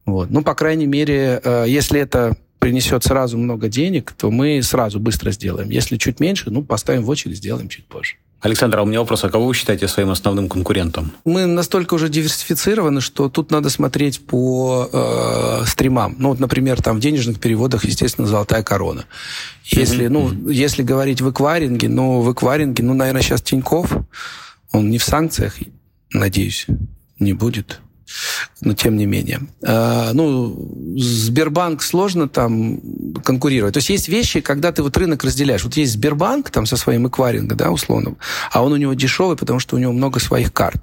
[0.05, 0.31] Вот.
[0.31, 5.31] Ну, по крайней мере, э, если это принесет сразу много денег, то мы сразу быстро
[5.31, 5.71] сделаем.
[5.71, 8.17] Если чуть меньше, ну, поставим в очередь, сделаем чуть позже.
[8.47, 11.13] Александр, а у меня вопрос, а кого вы считаете своим основным конкурентом?
[11.25, 16.15] Мы настолько уже диверсифицированы, что тут надо смотреть по э, стримам.
[16.19, 19.05] Ну, вот, например, там в денежных переводах, естественно, «Золотая корона».
[19.65, 20.09] Если, mm-hmm.
[20.09, 23.97] ну, если говорить в эквайринге, ну, в эквайринге, ну, наверное, сейчас Тиньков,
[24.71, 25.55] он не в санкциях,
[26.13, 26.67] надеюсь,
[27.19, 27.81] не будет.
[28.61, 29.41] Но тем не менее.
[29.65, 32.81] А, ну, Сбербанк сложно там
[33.25, 33.75] конкурировать.
[33.75, 35.65] То есть есть вещи, когда ты вот рынок разделяешь.
[35.65, 38.19] Вот есть Сбербанк там со своим эквайрингом, да, условным,
[38.51, 40.83] а он у него дешевый, потому что у него много своих карт.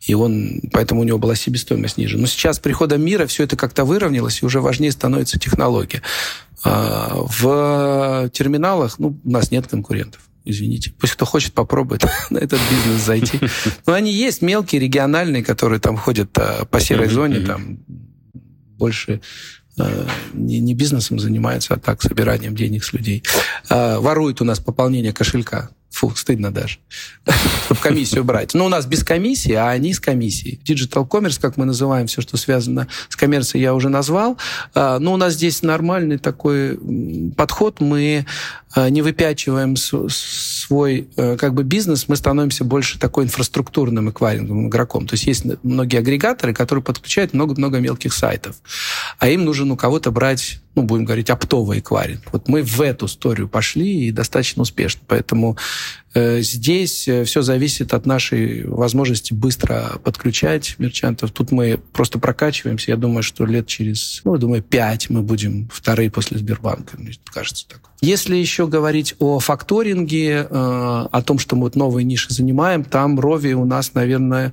[0.00, 2.18] И он, поэтому у него была себестоимость ниже.
[2.18, 6.02] Но сейчас с приходом мира все это как-то выровнялось, и уже важнее становится технология.
[6.64, 10.92] А, в терминалах ну, у нас нет конкурентов извините.
[10.98, 13.40] Пусть кто хочет, попробует на этот бизнес зайти.
[13.86, 17.78] Но они есть мелкие, региональные, которые там ходят а, по серой зоне, там
[18.78, 19.20] больше
[19.78, 23.22] а, не, не бизнесом занимаются, а так собиранием денег с людей.
[23.68, 25.70] А, воруют у нас пополнение кошелька.
[25.90, 26.78] Фу, стыдно даже.
[27.66, 28.54] Чтобы комиссию брать.
[28.54, 30.58] Но у нас без комиссии, а они с комиссией.
[30.64, 34.38] Digital commerce, как мы называем, все, что связано с коммерцией, я уже назвал.
[34.74, 36.78] А, но у нас здесь нормальный такой
[37.36, 37.80] подход.
[37.80, 38.26] Мы
[38.76, 45.06] не выпячиваем свой э, как бы бизнес, мы становимся больше такой инфраструктурным эквайринговым игроком.
[45.06, 48.56] То есть есть многие агрегаторы, которые подключают много-много мелких сайтов.
[49.18, 52.22] А им нужен у кого-то брать ну, будем говорить, оптовый эквайринг.
[52.32, 55.02] Вот мы в эту историю пошли и достаточно успешно.
[55.06, 61.30] Поэтому э, здесь э, все зависит от нашей возможности быстро подключать мерчантов.
[61.30, 62.90] Тут мы просто прокачиваемся.
[62.90, 66.98] Я думаю, что лет через, ну, думаю, пять мы будем вторые после Сбербанка.
[66.98, 67.80] Мне кажется так.
[68.02, 73.18] Если еще говорить о факторинге, э, о том, что мы вот новые ниши занимаем, там
[73.18, 74.52] Рови у нас, наверное,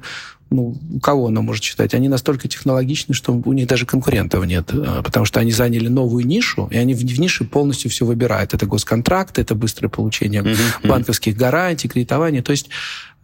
[0.49, 1.93] ну, у кого она может читать?
[1.93, 6.25] Они настолько технологичны, что у них даже конкурентов нет, а, потому что они заняли новую
[6.25, 8.53] нишу, и они в, в нише полностью все выбирают.
[8.53, 10.87] Это госконтракты, это быстрое получение mm-hmm.
[10.87, 12.41] банковских гарантий, кредитования.
[12.41, 12.69] То есть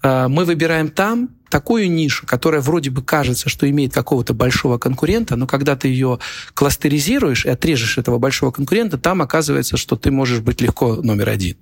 [0.01, 5.35] а, мы выбираем там такую нишу, которая вроде бы кажется, что имеет какого-то большого конкурента,
[5.35, 6.19] но когда ты ее
[6.53, 11.55] кластеризируешь и отрежешь этого большого конкурента, там оказывается, что ты можешь быть легко номер один.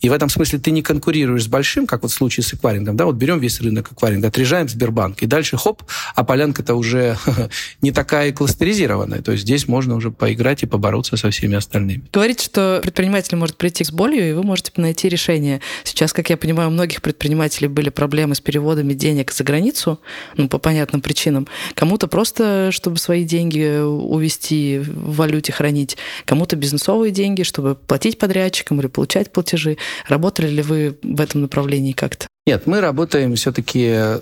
[0.00, 2.96] И в этом смысле ты не конкурируешь с большим, как вот в случае с эквайрингом.
[2.96, 3.04] Да?
[3.04, 5.82] Вот берем весь рынок эквайринга, отрежаем Сбербанк, и дальше хоп,
[6.14, 7.16] а полянка-то уже
[7.82, 9.22] не такая кластеризированная.
[9.22, 12.02] То есть здесь можно уже поиграть и побороться со всеми остальными.
[12.12, 15.60] Говорите, что предприниматель может прийти с болью, и вы можете найти решение.
[15.84, 20.00] Сейчас, как я понимаю, у многих предпринимателей были проблемы с переводами денег за границу,
[20.36, 21.48] ну, по понятным причинам.
[21.74, 28.80] Кому-то просто, чтобы свои деньги увести в валюте хранить, кому-то бизнесовые деньги, чтобы платить подрядчикам
[28.80, 29.76] или получать платежи платежи.
[30.08, 32.26] Работали ли вы в этом направлении как-то?
[32.46, 33.80] Нет, мы работаем все-таки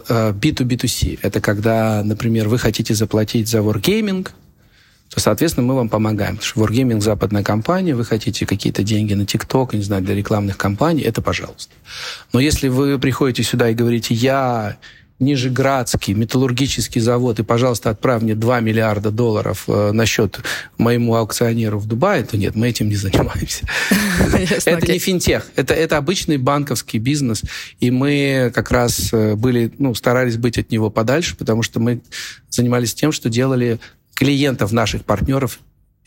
[0.08, 1.20] B2B2C.
[1.22, 4.28] Это когда, например, вы хотите заплатить за Wargaming,
[5.14, 6.36] то, соответственно, мы вам помогаем.
[6.36, 10.56] Потому что Wargaming– западная компания, вы хотите какие-то деньги на TikTok, не знаю, для рекламных
[10.56, 11.72] кампаний, это пожалуйста.
[12.32, 14.76] Но если вы приходите сюда и говорите, я
[15.18, 20.40] Нижеградский металлургический завод, и, пожалуйста, отправь мне 2 миллиарда долларов э, на счет
[20.76, 23.66] моему аукционеру в Дубае, то нет, мы этим не занимаемся.
[24.66, 27.42] Это не финтех, это, обычный банковский бизнес,
[27.80, 32.02] и мы как раз э, были, ну, старались быть от него подальше, потому что мы
[32.50, 33.78] занимались тем, что делали
[34.14, 35.60] клиентов наших партнеров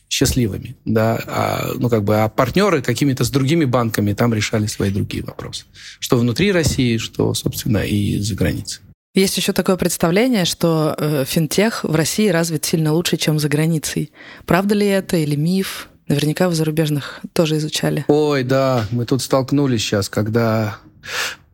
[0.09, 4.89] счастливыми, да, а, ну как бы, а партнеры какими-то с другими банками там решали свои
[4.89, 5.65] другие вопросы,
[5.99, 8.81] что внутри России, что, собственно, и за границей.
[9.15, 14.11] Есть еще такое представление, что э, финтех в России развит сильно лучше, чем за границей.
[14.45, 15.89] Правда ли это или миф?
[16.07, 18.05] Наверняка в зарубежных тоже изучали.
[18.07, 20.77] Ой, да, мы тут столкнулись сейчас, когда...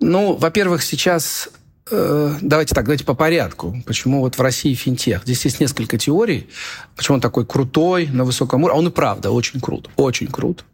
[0.02, 1.50] Ну, во-первых, сейчас
[1.90, 3.82] э, Давайте так, давайте по порядку.
[3.86, 5.24] Почему вот в России финтех?
[5.24, 6.50] Здесь есть несколько теорий.
[6.96, 8.78] Почему он такой крутой, на высоком уровне.
[8.78, 9.90] А он и правда очень крут.
[9.96, 10.66] Очень крут.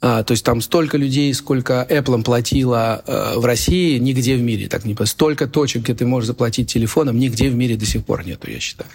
[0.00, 4.68] А, то есть там столько людей, сколько Apple платила э, в России, нигде в мире
[4.68, 8.24] так не Столько точек, где ты можешь заплатить телефоном, нигде в мире до сих пор
[8.24, 8.90] нету, я считаю.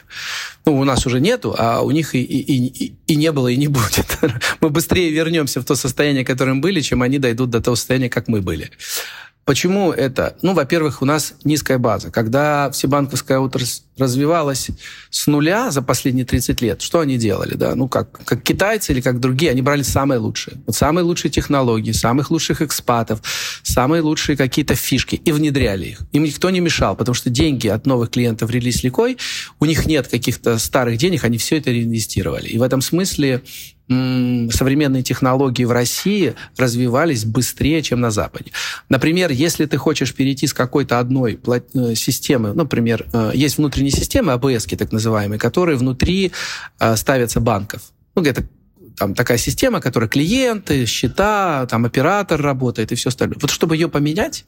[0.65, 3.57] Ну, у нас уже нету, а у них и, и, и, и не было, и
[3.57, 4.17] не будет.
[4.61, 8.27] Мы быстрее вернемся в то состояние, которым были, чем они дойдут до того состояния, как
[8.27, 8.71] мы были.
[9.45, 10.37] Почему это?
[10.41, 12.11] Ну, во-первых, у нас низкая база.
[12.11, 14.69] Когда всебанковская отрасль развивалась
[15.09, 17.55] с нуля за последние 30 лет, что они делали?
[17.55, 17.75] Да?
[17.75, 20.61] Ну, как, как китайцы или как другие, они брали самые лучшие.
[20.65, 23.21] Вот самые лучшие технологии, самых лучших экспатов,
[23.63, 26.01] самые лучшие какие-то фишки и внедряли их.
[26.13, 29.17] Им никто не мешал, потому что деньги от новых клиентов релиз ликой,
[29.59, 32.47] у них нет каких-то старых денег, они все это реинвестировали.
[32.47, 33.43] И в этом смысле
[33.89, 38.51] современные технологии в России развивались быстрее, чем на Западе.
[38.89, 44.31] Например, если ты хочешь перейти с какой-то одной э, системы, например, э, есть внутренние системы,
[44.31, 46.31] АБС, так называемые, которые внутри
[46.79, 47.81] э, ставятся банков.
[48.15, 48.45] Ну, это
[48.97, 53.37] там такая система, которая клиенты, счета, там оператор работает и все остальное.
[53.41, 54.45] Вот чтобы ее поменять,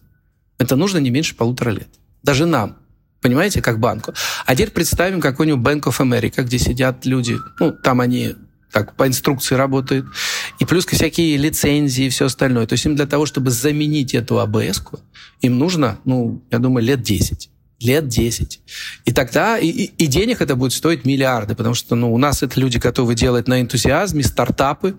[0.58, 1.89] это нужно не меньше полутора лет.
[2.24, 2.78] Даже нам,
[3.21, 4.13] понимаете, как банку.
[4.45, 8.36] А теперь представим какой-нибудь Bank of America, где сидят люди, ну, там они
[8.75, 10.03] так по инструкции работает.
[10.59, 12.67] И плюс всякие лицензии и все остальное.
[12.67, 14.83] То есть им для того, чтобы заменить эту АБС,
[15.39, 17.49] им нужно, ну, я думаю, лет 10.
[17.79, 18.61] Лет 10.
[19.05, 22.59] И тогда и, и денег это будет стоить миллиарды, потому что ну, у нас это
[22.59, 24.97] люди готовы делать на энтузиазме, стартапы,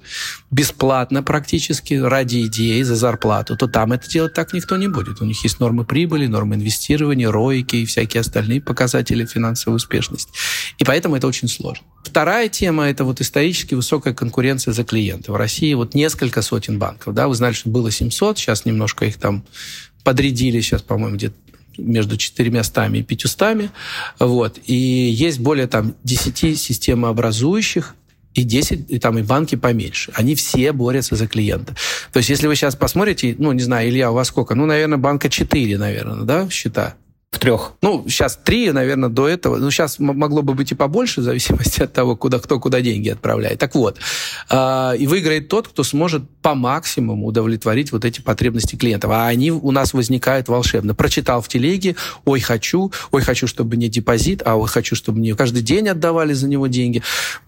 [0.51, 5.21] бесплатно практически, ради идеи, за зарплату, то там это делать так никто не будет.
[5.21, 10.31] У них есть нормы прибыли, нормы инвестирования, роики и всякие остальные показатели финансовой успешности.
[10.79, 11.85] И поэтому это очень сложно.
[12.05, 15.33] Вторая тема– это вот исторически высокая конкуренция за клиента.
[15.33, 17.15] В России вот несколько сотен банков.
[17.15, 17.27] Да?
[17.27, 19.45] Вы знали, что было 700, сейчас немножко их там
[20.05, 21.35] подрядили, сейчас, по-моему, где-то
[21.79, 23.71] между четырьмястами и пятьюстами.
[24.19, 24.59] Вот.
[24.67, 27.95] И есть более там 10 системообразующих
[28.35, 30.13] и 10, и там и банки поменьше.
[30.15, 31.75] Они все борются за клиента.
[32.13, 34.55] То есть, если вы сейчас посмотрите, ну, не знаю, Илья, у вас сколько?
[34.55, 36.97] Ну, наверное, банка 4, наверное, да, счета?
[37.33, 37.73] В трех.
[37.83, 39.59] Ну, сейчас три, наверное, до этого.
[39.59, 43.11] Ну, сейчас могло бы быть и побольше, в зависимости от того, куда, кто куда деньги
[43.11, 43.59] отправляет.
[43.59, 43.99] Так вот,
[44.49, 49.11] э, и выиграет тот, кто сможет по максимуму удовлетворить вот эти потребности клиентов.
[49.11, 50.95] А они у нас возникают волшебно.
[50.95, 55.35] Прочитал в телеге, ой, хочу, ой, хочу, чтобы мне депозит, а ой, хочу, чтобы мне
[55.35, 57.03] каждый день отдавали за него деньги.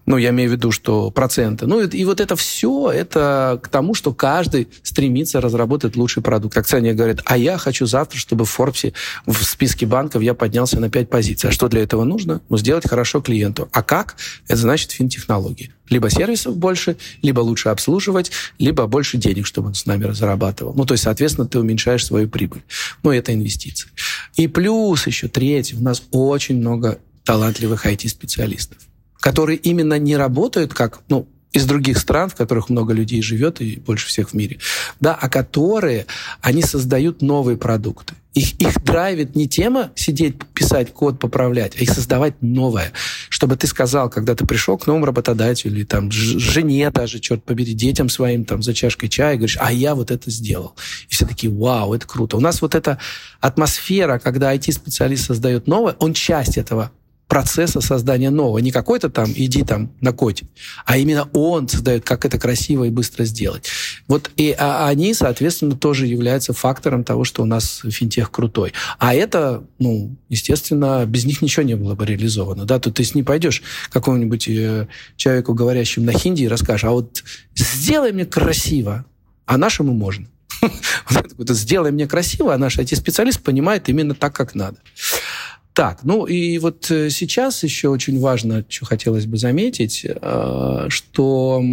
[0.05, 1.65] Ну, я имею в виду, что проценты.
[1.65, 6.57] Ну, и, и вот это все, это к тому, что каждый стремится разработать лучший продукт.
[6.57, 8.93] Акционер говорит, а я хочу завтра, чтобы в Форбсе
[9.25, 11.49] в списке списке банков я поднялся на 5 позиций.
[11.49, 12.41] А что для этого нужно?
[12.49, 13.69] Ну, сделать хорошо клиенту.
[13.71, 14.15] А как?
[14.47, 15.71] Это значит финтехнологии.
[15.89, 20.73] Либо сервисов больше, либо лучше обслуживать, либо больше денег, чтобы он с нами зарабатывал.
[20.73, 22.63] Ну, то есть, соответственно, ты уменьшаешь свою прибыль.
[23.03, 23.89] Ну, это инвестиции.
[24.35, 25.75] И плюс еще третий.
[25.75, 28.77] У нас очень много талантливых IT-специалистов,
[29.19, 33.77] которые именно не работают как, ну, из других стран, в которых много людей живет и
[33.77, 34.59] больше всех в мире,
[34.99, 36.05] да, а которые,
[36.41, 38.13] они создают новые продукты.
[38.35, 42.93] Их, их драйвит не тема сидеть, писать код, поправлять, а их создавать новое.
[43.27, 47.73] Чтобы ты сказал, когда ты пришел к новому работодателю, или там жене даже, черт побери,
[47.73, 50.75] детям своим там за чашкой чая, говоришь, а я вот это сделал.
[51.09, 52.37] И все такие, вау, это круто.
[52.37, 52.99] У нас вот эта
[53.41, 56.91] атмосфера, когда IT-специалист создает новое, он часть этого
[57.29, 58.57] процесса создания нового.
[58.57, 60.47] Не какой-то там иди там на коде,
[60.83, 63.69] а именно он создает, как это красиво и быстро сделать.
[64.07, 68.73] Вот и а они, соответственно, тоже являются фактором того, что у нас финтех крутой.
[68.97, 72.65] А это, ну, естественно, без них ничего не было бы реализовано.
[72.65, 72.79] Да?
[72.79, 73.61] Тут ты не пойдешь
[73.91, 77.23] какому-нибудь э, человеку, говорящему на хинди, и расскажешь, а вот
[77.55, 79.05] сделай мне красиво,
[79.45, 80.27] а нашему можно.
[81.37, 84.77] Сделай мне красиво, а наш IT-специалист понимает именно так, как надо.
[85.79, 91.63] Так, ну и вот э, сейчас еще очень важно, что хотелось бы заметить, э, что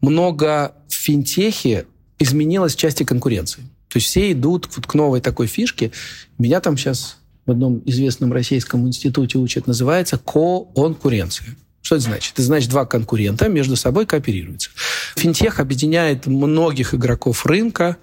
[0.00, 1.84] много в финтехе
[2.18, 3.60] изменилось в части конкуренции.
[3.90, 5.92] То есть все идут вот к новой такой фишке.
[6.38, 11.58] Меня там сейчас в одном известном российском институте учат, называется конкуренция.
[11.82, 12.32] Что это значит?
[12.32, 14.70] Это значит, два конкурента между собой кооперируются.
[15.14, 17.98] Финтех объединяет многих игроков рынка,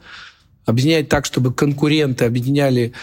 [0.65, 2.93] объединяет так, чтобы конкуренты объединяли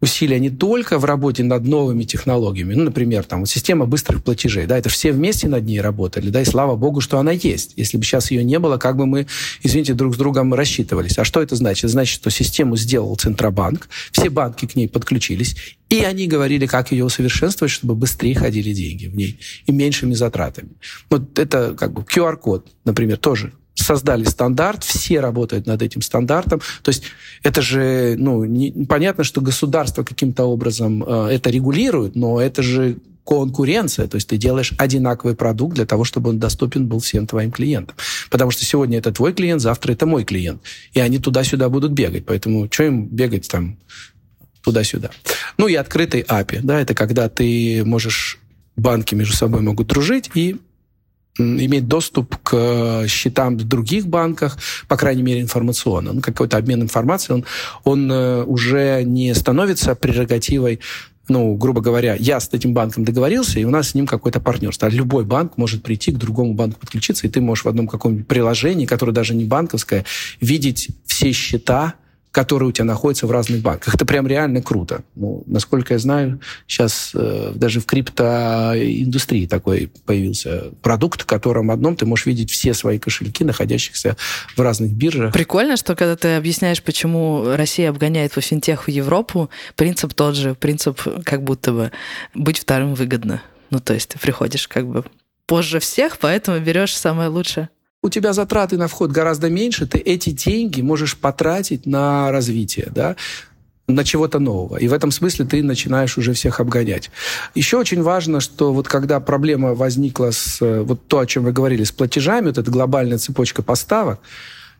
[0.00, 4.66] усилия не только в работе над новыми технологиями, ну, например, там, вот система быстрых платежей,
[4.66, 7.72] да, это все вместе над ней работали, да, и слава богу, что она есть.
[7.76, 9.26] Если бы сейчас ее не было, как бы мы,
[9.62, 11.18] извините, друг с другом рассчитывались.
[11.18, 11.90] А что это значит?
[11.90, 15.56] Значит, что систему сделал Центробанк, все банки к ней подключились,
[15.88, 20.70] и они говорили, как ее усовершенствовать, чтобы быстрее ходили деньги в ней и меньшими затратами.
[21.10, 26.60] Вот это как бы QR-код, например, тоже создали стандарт, все работают над этим стандартом.
[26.82, 27.04] То есть
[27.42, 32.98] это же, ну, не, понятно, что государство каким-то образом э, это регулирует, но это же
[33.24, 37.52] конкуренция, то есть ты делаешь одинаковый продукт для того, чтобы он доступен был всем твоим
[37.52, 37.94] клиентам.
[38.30, 40.62] Потому что сегодня это твой клиент, завтра это мой клиент.
[40.94, 42.24] И они туда-сюда будут бегать.
[42.24, 43.76] Поэтому что им бегать там
[44.62, 45.10] туда-сюда?
[45.58, 48.38] Ну и открытый API, да, это когда ты можешь
[48.76, 50.56] банки между собой могут дружить и
[51.38, 56.12] иметь доступ к счетам в других банках, по крайней мере, информационно.
[56.12, 57.44] Ну, какой-то обмен информацией, он,
[57.84, 60.80] он э, уже не становится прерогативой
[61.28, 64.88] ну, грубо говоря, я с этим банком договорился, и у нас с ним какое-то партнерство.
[64.88, 68.26] А любой банк может прийти к другому банку подключиться, и ты можешь в одном каком-нибудь
[68.26, 70.04] приложении, которое даже не банковское,
[70.40, 71.94] видеть все счета,
[72.32, 73.94] которые у тебя находятся в разных банках.
[73.94, 75.02] Это прям реально круто.
[75.14, 81.96] Ну, насколько я знаю, сейчас э, даже в криптоиндустрии такой появился продукт, в котором одном
[81.96, 84.16] ты можешь видеть все свои кошельки, находящихся
[84.56, 85.32] в разных биржах.
[85.32, 91.00] Прикольно, что когда ты объясняешь, почему Россия обгоняет по финтеху Европу, принцип тот же, принцип
[91.24, 91.92] как будто бы
[92.34, 93.42] быть вторым выгодно.
[93.70, 95.04] Ну, то есть ты приходишь как бы
[95.46, 97.68] позже всех, поэтому берешь самое лучшее
[98.02, 103.16] у тебя затраты на вход гораздо меньше, ты эти деньги можешь потратить на развитие, да,
[103.86, 104.76] на чего-то нового.
[104.76, 107.10] И в этом смысле ты начинаешь уже всех обгонять.
[107.54, 111.84] Еще очень важно, что вот когда проблема возникла с вот то, о чем вы говорили,
[111.84, 114.20] с платежами, вот эта глобальная цепочка поставок,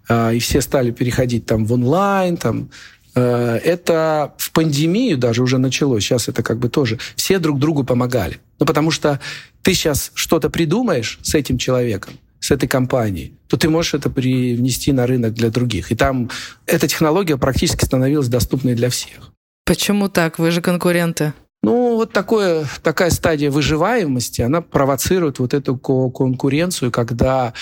[0.09, 2.71] а, и все стали переходить там в онлайн, там,
[3.19, 6.99] Э, это в пандемию даже уже началось, сейчас это как бы тоже.
[7.17, 8.39] Все друг другу помогали.
[8.61, 9.21] Ну, потому что
[9.63, 14.93] ты сейчас что-то придумаешь с этим человеком, с этой компанией, то ты можешь это привнести
[14.93, 15.93] на рынок для других.
[15.93, 16.31] И там
[16.67, 19.33] эта технология практически становилась доступной для всех.
[19.65, 20.39] Почему так?
[20.39, 21.33] Вы же конкуренты.
[21.63, 27.53] Ну, вот такое, такая стадия выживаемости, она провоцирует вот эту конкуренцию, когда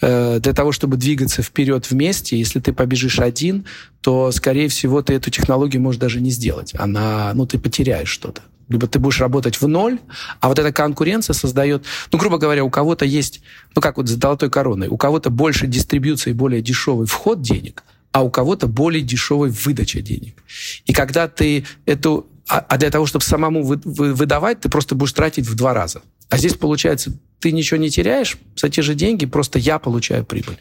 [0.00, 3.66] э, для того, чтобы двигаться вперед вместе, если ты побежишь один,
[4.00, 6.72] то, скорее всего, ты эту технологию можешь даже не сделать.
[6.78, 8.40] Она, ну, ты потеряешь что-то.
[8.68, 9.98] Либо ты будешь работать в ноль,
[10.40, 13.42] а вот эта конкуренция создает, ну, грубо говоря, у кого-то есть,
[13.74, 18.22] ну, как вот с золотой короной, у кого-то больше дистрибьюции, более дешевый вход денег, а
[18.22, 20.42] у кого-то более дешевая выдача денег.
[20.86, 24.94] И когда ты эту а, а для того, чтобы самому вы, вы, выдавать, ты просто
[24.94, 26.02] будешь тратить в два раза.
[26.28, 30.58] А здесь, получается, ты ничего не теряешь за те же деньги, просто я получаю прибыль.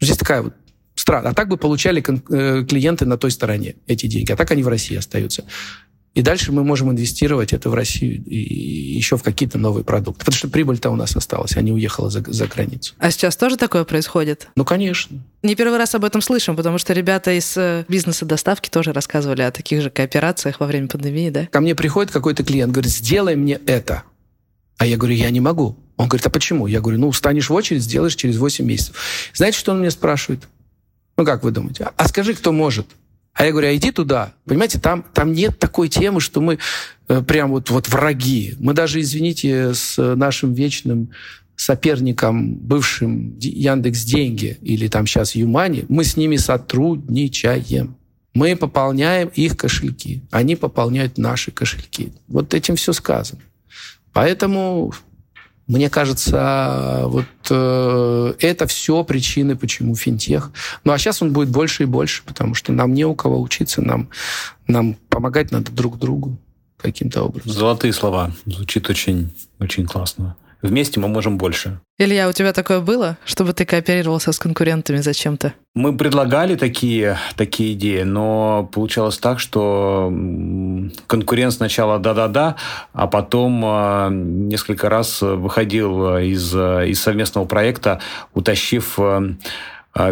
[0.00, 0.54] Здесь такая вот
[0.94, 1.30] странно.
[1.30, 4.32] А так бы получали э, клиенты на той стороне эти деньги.
[4.32, 5.44] А так они в России остаются.
[6.14, 10.20] И дальше мы можем инвестировать это в Россию и еще в какие-то новые продукты.
[10.20, 12.94] Потому что прибыль-то у нас осталась, а не уехала за, за границу.
[12.98, 14.48] А сейчас тоже такое происходит?
[14.56, 15.18] Ну, конечно.
[15.42, 19.42] Не первый раз об этом слышим, потому что ребята из э, бизнеса доставки тоже рассказывали
[19.42, 21.46] о таких же кооперациях во время пандемии, да?
[21.46, 24.02] Ко мне приходит какой-то клиент, говорит, сделай мне это.
[24.78, 25.76] А я говорю, я не могу.
[25.96, 26.66] Он говорит, а почему?
[26.66, 28.96] Я говорю, ну, встанешь в очередь, сделаешь через 8 месяцев.
[29.34, 30.48] Знаете, что он мне спрашивает?
[31.16, 31.88] Ну, как вы думаете?
[31.96, 32.86] А скажи, кто может?
[33.38, 34.32] А я говорю, а иди туда.
[34.46, 36.58] Понимаете, там, там нет такой темы, что мы
[37.06, 38.56] э, прям вот, вот враги.
[38.58, 41.10] Мы даже, извините, с нашим вечным
[41.54, 47.94] соперником, бывшим Яндекс Деньги или там сейчас Юмани, мы с ними сотрудничаем.
[48.34, 52.12] Мы пополняем их кошельки, они пополняют наши кошельки.
[52.26, 53.42] Вот этим все сказано.
[54.12, 54.92] Поэтому
[55.68, 60.50] мне кажется, вот э, это все причины, почему финтех.
[60.84, 63.82] Ну а сейчас он будет больше и больше, потому что нам не у кого учиться,
[63.82, 64.08] нам,
[64.66, 66.38] нам помогать надо друг другу
[66.78, 67.52] каким-то образом.
[67.52, 68.32] Золотые слова.
[68.46, 70.36] Звучит очень, очень классно.
[70.60, 71.80] Вместе мы можем больше.
[71.98, 75.52] Илья, у тебя такое было, чтобы ты кооперировался с конкурентами зачем-то?
[75.74, 80.12] Мы предлагали такие, такие идеи, но получалось так, что
[81.06, 82.56] конкурент сначала да-да-да,
[82.92, 88.00] а потом а, несколько раз выходил из, из совместного проекта,
[88.34, 89.22] утащив а,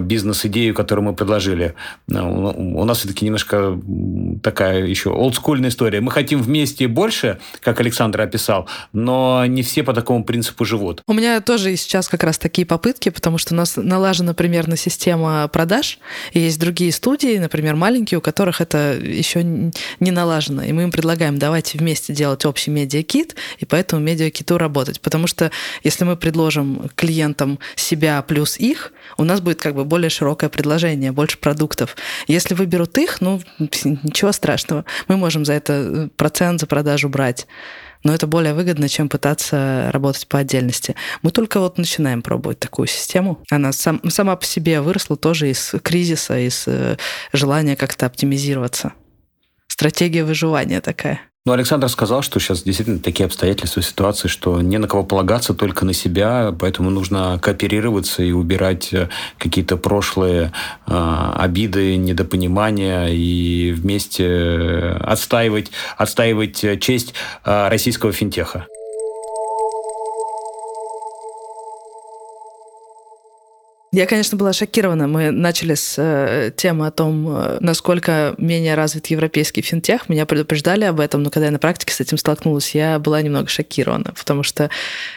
[0.01, 1.75] бизнес-идею, которую мы предложили.
[2.09, 3.79] Ну, у нас все-таки немножко
[4.43, 6.01] такая еще олдскульная история.
[6.01, 11.03] Мы хотим вместе больше, как Александр описал, но не все по такому принципу живут.
[11.07, 15.47] У меня тоже сейчас как раз такие попытки, потому что у нас налажена примерно система
[15.49, 15.99] продаж,
[16.33, 20.63] и есть другие студии, например, маленькие, у которых это еще не налажено.
[20.63, 25.01] И мы им предлагаем, давайте вместе делать общий медиакит, и по этому медиакиту работать.
[25.01, 25.51] Потому что
[25.85, 31.13] если мы предложим клиентам себя плюс их, у нас будет как бы более широкое предложение,
[31.13, 31.97] больше продуктов.
[32.27, 34.85] Если выберут их, ну, ничего страшного.
[35.09, 37.47] Мы можем за это э, процент за продажу брать.
[38.03, 40.95] Но это более выгодно, чем пытаться работать по отдельности.
[41.23, 43.43] Мы только вот начинаем пробовать такую систему.
[43.51, 46.97] Она сам, сама по себе выросла тоже из кризиса, из э,
[47.33, 48.93] желания как-то оптимизироваться.
[49.69, 51.21] Стратегия выживания такая.
[51.47, 55.85] Ну, Александр сказал, что сейчас действительно такие обстоятельства, ситуации, что не на кого полагаться, только
[55.85, 60.51] на себя, поэтому нужно кооперироваться и убирать э, какие-то прошлые
[60.89, 68.67] э, обиды, недопонимания и вместе э, отстаивать, отстаивать честь э, российского финтеха.
[73.97, 75.09] Я, конечно, была шокирована.
[75.09, 80.11] Мы начали с э, темы о том, э, насколько менее развит европейский финтех.
[80.11, 83.49] Меня предупреждали об этом, но когда я на практике с этим столкнулась, я была немного
[83.49, 84.69] шокирована, потому что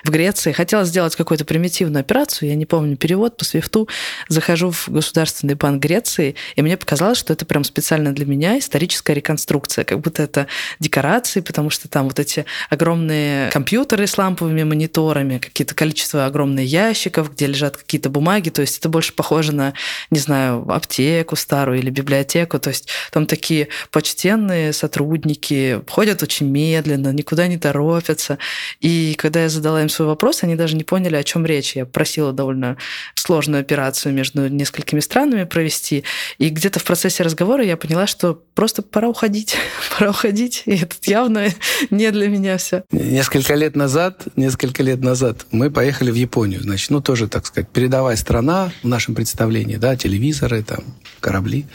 [0.05, 3.89] в Греции хотела сделать какую-то примитивную операцию, я не помню перевод по свифту,
[4.29, 9.13] захожу в Государственный банк Греции, и мне показалось, что это прям специально для меня историческая
[9.13, 10.47] реконструкция, как будто это
[10.79, 17.33] декорации, потому что там вот эти огромные компьютеры с ламповыми мониторами, какие-то количество огромных ящиков,
[17.33, 19.73] где лежат какие-то бумаги, то есть есть это больше похоже на,
[20.11, 22.59] не знаю, аптеку старую или библиотеку.
[22.59, 28.37] То есть там такие почтенные сотрудники ходят очень медленно, никуда не торопятся.
[28.79, 31.75] И когда я задала им свой вопрос, они даже не поняли, о чем речь.
[31.75, 32.77] Я просила довольно
[33.15, 36.03] сложную операцию между несколькими странами провести.
[36.37, 39.55] И где-то в процессе разговора я поняла, что просто пора уходить.
[39.97, 40.63] пора уходить.
[40.65, 41.47] И это явно
[41.89, 42.83] не для меня все.
[42.91, 46.61] Несколько лет назад, несколько лет назад мы поехали в Японию.
[46.61, 50.83] Значит, ну тоже, так сказать, передовая страна, в нашем представлении, да, телевизоры, там,
[51.19, 51.65] корабли.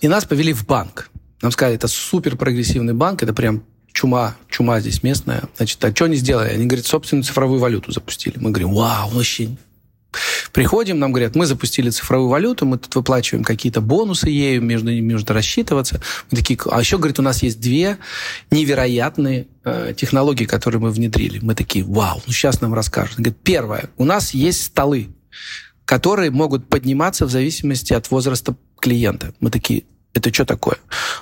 [0.00, 1.10] И нас повели в банк.
[1.40, 5.44] Нам сказали, это супер прогрессивный банк, это прям чума, чума здесь местная.
[5.56, 6.50] Значит, а что они сделали?
[6.50, 8.38] Они, говорят, собственную цифровую валюту запустили.
[8.38, 9.50] Мы говорим, вау, вообще
[10.52, 15.14] Приходим, нам говорят, мы запустили цифровую валюту, мы тут выплачиваем какие-то бонусы ею, между ними
[15.14, 16.02] нужно рассчитываться.
[16.30, 17.96] Мы такие, а еще, говорит, у нас есть две
[18.50, 21.38] невероятные э, технологии, которые мы внедрили.
[21.40, 23.16] Мы такие, вау, ну сейчас нам расскажут.
[23.16, 25.08] Говорит, первое, у нас есть столы,
[25.92, 29.34] которые могут подниматься в зависимости от возраста клиента.
[29.40, 29.82] Мы такие,
[30.14, 30.78] это что такое?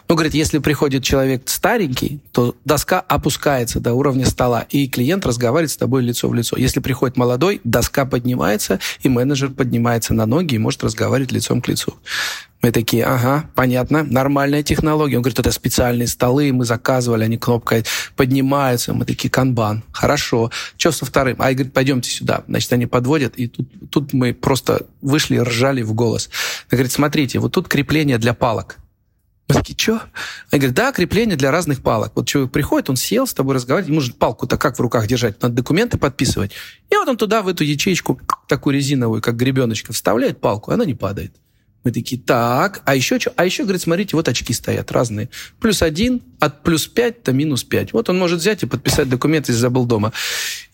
[0.08, 5.72] Ну, говорит, если приходит человек старенький, то доска опускается до уровня стола, и клиент разговаривает
[5.72, 6.56] с тобой лицо в лицо.
[6.56, 11.66] Если приходит молодой, доска поднимается, и менеджер поднимается на ноги и может разговаривать лицом к
[11.66, 11.96] лицу.
[12.62, 15.16] Мы такие, ага, понятно, нормальная технология.
[15.16, 17.84] Он говорит, это специальные столы, мы заказывали, они кнопкой
[18.16, 18.92] поднимаются.
[18.92, 20.50] Мы такие, канбан, хорошо.
[20.76, 21.36] Что со вторым?
[21.38, 22.44] А, говорит, пойдемте сюда.
[22.48, 26.28] Значит, они подводят, и тут, тут мы просто вышли, ржали в голос.
[26.70, 28.76] Он говорит, смотрите, вот тут крепление для палок.
[29.48, 30.02] Мы такие, что?
[30.50, 32.12] Они говорят, да, крепление для разных палок.
[32.14, 35.42] Вот человек приходит, он сел с тобой разговаривать, ему же палку-то как в руках держать?
[35.42, 36.52] Надо документы подписывать.
[36.90, 40.94] И вот он туда, в эту ячейку, такую резиновую, как гребеночка, вставляет палку, она не
[40.94, 41.32] падает.
[41.82, 43.32] Мы такие, так, а еще что?
[43.36, 45.30] А еще, говорит, смотрите, вот очки стоят разные.
[45.60, 47.92] Плюс один, от плюс пять до минус пять.
[47.92, 50.12] Вот он может взять и подписать документ, если забыл дома.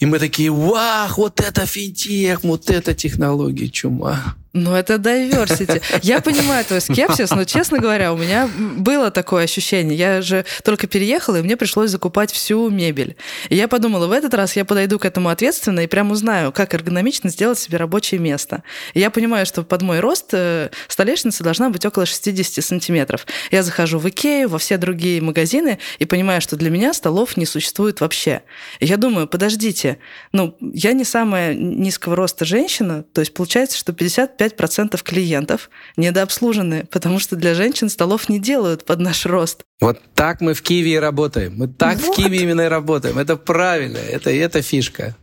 [0.01, 4.35] И мы такие, вах, вот это финтех, вот это технология, чума.
[4.57, 5.83] Ну, это diversity.
[6.03, 9.99] Я понимаю твой скепсис, но, честно говоря, у меня было такое ощущение.
[9.99, 13.17] Я же только переехала, и мне пришлось закупать всю мебель.
[13.51, 16.73] И я подумала, в этот раз я подойду к этому ответственно и прям узнаю, как
[16.73, 18.63] эргономично сделать себе рабочее место.
[18.95, 23.27] И я понимаю, что под мой рост э, столешница должна быть около 60 сантиметров.
[23.51, 27.45] Я захожу в Икею, во все другие магазины и понимаю, что для меня столов не
[27.45, 28.41] существует вообще.
[28.81, 29.99] И я думаю, подождите,
[30.33, 36.87] ну, я не самая низкого роста женщина, то есть получается, что 55 95% клиентов недообслужены,
[36.91, 39.65] потому что для женщин столов не делают под наш рост.
[39.81, 41.55] Вот так мы в Киеве и работаем.
[41.57, 42.13] Мы так вот.
[42.13, 43.19] в Киеве именно и работаем.
[43.19, 45.17] Это правильно, это, это фишка.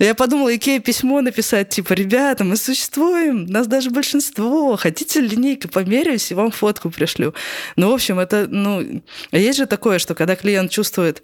[0.00, 6.30] Я подумала, Икея письмо написать, типа, ребята, мы существуем, нас даже большинство, хотите линейкой померяюсь
[6.30, 7.34] и вам фотку пришлю.
[7.76, 11.22] Ну, в общем, это, ну, есть же такое, что когда клиент чувствует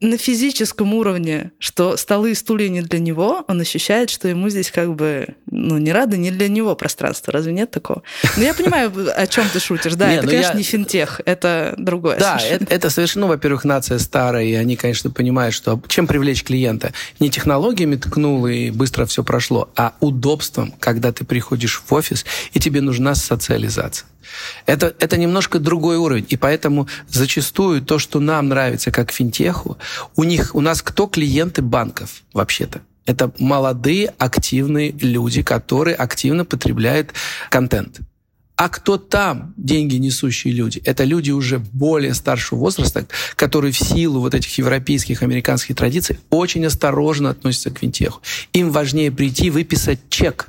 [0.00, 4.70] на физическом уровне, что столы и стулья не для него, он ощущает, что ему здесь
[4.70, 7.32] как бы, ну, не рады, не для него пространство.
[7.32, 8.02] Разве нет такого?
[8.36, 9.94] Ну, я понимаю, о чем ты шутишь.
[9.94, 12.18] Да, это, ну конечно, не финтех, это другое.
[12.18, 16.92] Да, это совершенно, во-первых, нация старая, и они, конечно, понимают, что чем привлечь клиента?
[17.18, 22.60] Не технологиями ткнул и быстро все прошло, а удобством, когда ты приходишь в офис, и
[22.60, 24.06] тебе нужна социализация.
[24.66, 26.26] Это, это немножко другой уровень.
[26.28, 29.78] И поэтому зачастую то, что нам нравится как финтеху,
[30.16, 32.80] у них, у нас кто клиенты банков вообще-то?
[33.06, 37.12] Это молодые, активные люди, которые активно потребляют
[37.48, 38.00] контент.
[38.60, 40.82] А кто там деньги несущие люди?
[40.84, 46.66] Это люди уже более старшего возраста, которые в силу вот этих европейских, американских традиций очень
[46.66, 48.20] осторожно относятся к винтеху.
[48.52, 50.48] Им важнее прийти, выписать чек.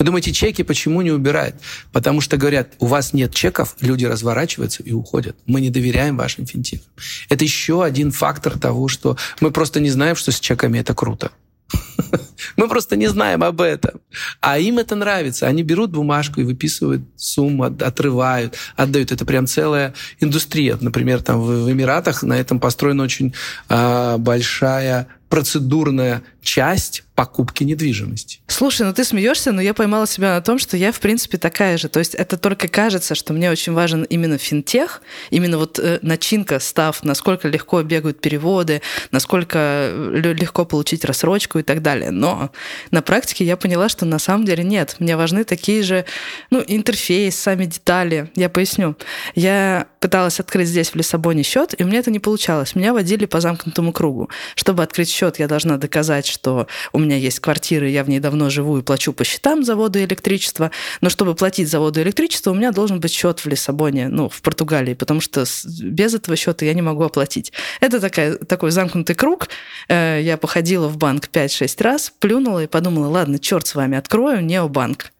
[0.00, 1.54] Вы думаете, чеки почему не убирают?
[1.92, 5.36] Потому что говорят, у вас нет чеков, люди разворачиваются и уходят.
[5.46, 6.88] Мы не доверяем вашим финтехам.
[7.28, 11.30] Это еще один фактор того, что мы просто не знаем, что с чеками это круто.
[12.56, 14.00] Мы просто не знаем об этом.
[14.40, 15.46] А им это нравится.
[15.46, 19.12] Они берут бумажку и выписывают сумму, отрывают, отдают.
[19.12, 20.78] Это прям целая индустрия.
[20.80, 23.34] Например, там в Эмиратах на этом построена очень
[23.68, 28.40] э, большая процедурная часть покупки недвижимости.
[28.46, 31.76] Слушай, ну ты смеешься, но я поймала себя на том, что я, в принципе, такая
[31.76, 31.88] же.
[31.88, 36.58] То есть это только кажется, что мне очень важен именно финтех, именно вот э, начинка,
[36.58, 38.80] став, насколько легко бегают переводы,
[39.10, 42.12] насколько э, легко получить рассрочку и так далее.
[42.12, 42.50] Но
[42.92, 44.96] на практике я поняла, что на самом деле нет.
[45.00, 46.06] Мне важны такие же,
[46.50, 48.30] ну, интерфейс, сами детали.
[48.36, 48.96] Я поясню.
[49.34, 52.74] Я пыталась открыть здесь, в Лиссабоне, счет, и у меня это не получалось.
[52.74, 54.30] Меня водили по замкнутому кругу.
[54.54, 58.48] Чтобы открыть счет, я должна доказать, что у меня есть квартира, я в ней давно
[58.48, 60.70] живу и плачу по счетам за воду и электричество.
[61.00, 64.28] Но чтобы платить за воду и электричество, у меня должен быть счет в Лиссабоне, ну,
[64.28, 65.44] в Португалии, потому что
[65.82, 67.52] без этого счета я не могу оплатить.
[67.80, 69.48] Это такая, такой замкнутый круг.
[69.88, 74.44] Э, я походила в банк 5-6 раз, плюнула и подумала, ладно, черт с вами, открою
[74.44, 75.10] необанк.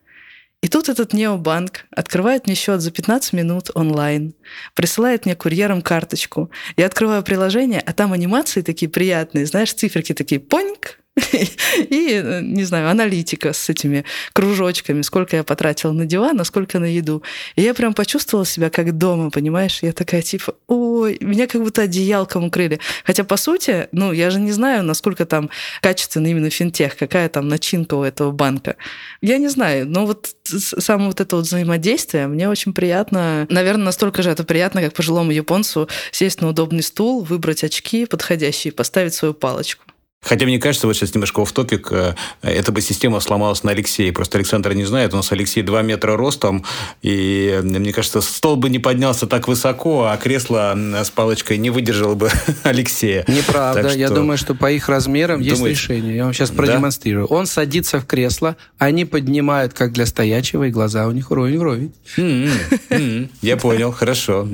[0.60, 4.34] И тут этот необанк открывает мне счет за 15 минут онлайн,
[4.74, 6.50] присылает мне курьером карточку.
[6.76, 10.98] Я открываю приложение, а там анимации такие приятные, знаешь, циферки такие поньк,
[11.72, 16.84] и, не знаю, аналитика с этими кружочками, сколько я потратила на диван, а сколько на
[16.84, 17.22] еду.
[17.56, 19.80] И я прям почувствовала себя как дома, понимаешь?
[19.82, 22.80] Я такая типа, ой, меня как будто одеялком укрыли.
[23.04, 25.50] Хотя, по сути, ну, я же не знаю, насколько там
[25.80, 28.76] качественный именно финтех, какая там начинка у этого банка.
[29.20, 33.46] Я не знаю, но вот само вот это вот взаимодействие мне очень приятно.
[33.50, 38.72] Наверное, настолько же это приятно, как пожилому японцу сесть на удобный стул, выбрать очки подходящие,
[38.72, 39.84] поставить свою палочку.
[40.20, 44.12] Хотя мне кажется, вот сейчас немножко в топик, э, эта бы система сломалась на Алексее.
[44.12, 46.64] Просто Александр не знает, у нас Алексей 2 метра ростом,
[47.02, 52.14] и мне кажется, стол бы не поднялся так высоко, а кресло с палочкой не выдержало
[52.14, 52.30] бы
[52.64, 53.24] Алексея.
[53.28, 53.90] Неправда.
[53.90, 53.98] Что...
[53.98, 55.68] Я думаю, что по их размерам Думаете?
[55.68, 56.16] есть решение.
[56.16, 57.28] Я вам сейчас продемонстрирую.
[57.28, 57.34] Да?
[57.34, 61.92] Он садится в кресло, они поднимают, как для стоячего, и глаза у них вровень вровень.
[62.16, 63.30] М-м-м.
[63.40, 64.48] Я понял, хорошо.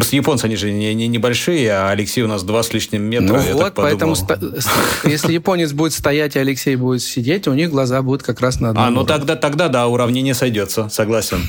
[0.00, 3.34] Просто японцы, они же не, не небольшие, а Алексей у нас два с лишним метра.
[3.34, 4.16] Ну вот, поэтому
[5.04, 8.70] если японец будет стоять, а Алексей будет сидеть, у них глаза будут как раз на
[8.70, 11.46] одном А, ну тогда, тогда да, уравнение сойдется, согласен.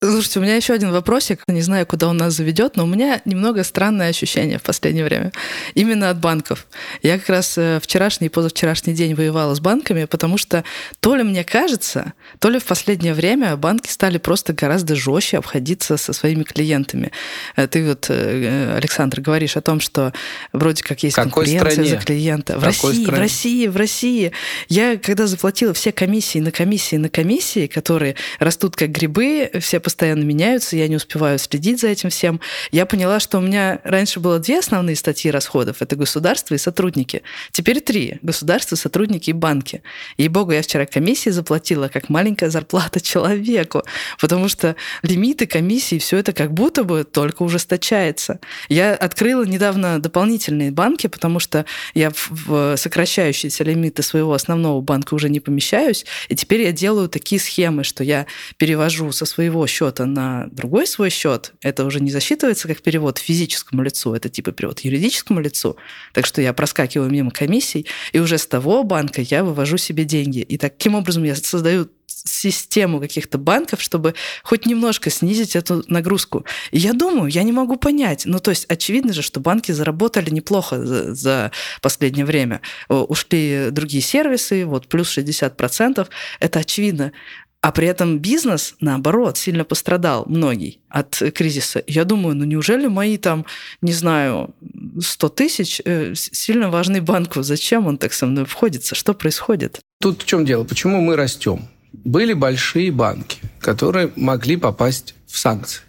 [0.00, 1.42] Слушайте, у меня еще один вопросик.
[1.48, 5.32] Не знаю, куда он нас заведет, но у меня немного странное ощущение в последнее время.
[5.74, 6.68] Именно от банков.
[7.02, 10.62] Я как раз э, вчерашний и позавчерашний день воевала с банками, потому что
[11.00, 15.96] то ли мне кажется, то ли в последнее время банки стали просто гораздо жестче обходиться
[15.96, 17.10] со своими клиентами.
[17.56, 20.12] Э, ты вот, э, Александр, говоришь о том, что
[20.52, 21.88] вроде как есть Какой конкуренция стране?
[21.88, 22.52] за клиента.
[22.52, 23.16] В Какой России, стране?
[23.16, 24.32] в России, в России.
[24.68, 30.22] Я когда заплатила все комиссии на комиссии на комиссии, которые растут как грибы, все постоянно
[30.22, 32.42] меняются, я не успеваю следить за этим всем.
[32.72, 35.80] Я поняла, что у меня раньше было две основные статьи расходов.
[35.80, 37.22] Это государство и сотрудники.
[37.52, 38.18] Теперь три.
[38.20, 39.82] Государство, сотрудники и банки.
[40.18, 43.82] Ей-богу, я вчера комиссии заплатила, как маленькая зарплата человеку,
[44.20, 48.40] потому что лимиты комиссии, все это как будто бы только ужесточается.
[48.68, 51.64] Я открыла недавно дополнительные банки, потому что
[51.94, 57.40] я в сокращающиеся лимиты своего основного банка уже не помещаюсь, и теперь я делаю такие
[57.40, 58.26] схемы, что я
[58.58, 63.82] перевожу со своего счета на другой свой счет, это уже не засчитывается как перевод физическому
[63.82, 65.76] лицу, это типа перевод юридическому лицу.
[66.12, 70.40] Так что я проскакиваю мимо комиссий, и уже с того банка я вывожу себе деньги.
[70.40, 71.88] И таким образом я создаю
[72.24, 76.44] систему каких-то банков, чтобы хоть немножко снизить эту нагрузку.
[76.70, 78.22] И я думаю, я не могу понять.
[78.26, 82.60] Ну, то есть очевидно же, что банки заработали неплохо за, за последнее время.
[82.88, 86.08] Ушли другие сервисы, вот плюс 60%.
[86.40, 87.12] Это очевидно.
[87.60, 91.82] А при этом бизнес, наоборот, сильно пострадал, многий, от кризиса.
[91.88, 93.46] Я думаю, ну неужели мои там,
[93.82, 94.54] не знаю,
[95.00, 97.42] 100 тысяч э, сильно важный банку?
[97.42, 98.94] Зачем он так со мной входится?
[98.94, 99.80] Что происходит?
[100.00, 100.62] Тут в чем дело?
[100.62, 101.68] Почему мы растем?
[101.92, 105.82] Были большие банки, которые могли попасть в санкции.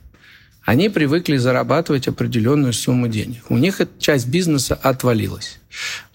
[0.65, 3.43] Они привыкли зарабатывать определенную сумму денег.
[3.49, 5.59] У них эта часть бизнеса отвалилась.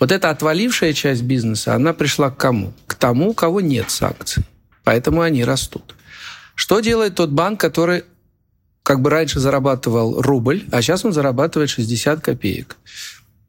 [0.01, 2.73] Вот эта отвалившая часть бизнеса, она пришла к кому?
[2.87, 4.45] К тому, у кого нет санкций.
[4.85, 5.97] Поэтому они растут.
[6.55, 8.05] Что делает тот банк, который
[8.83, 12.77] как бы раньше зарабатывал рубль, а сейчас он зарабатывает 60 копеек?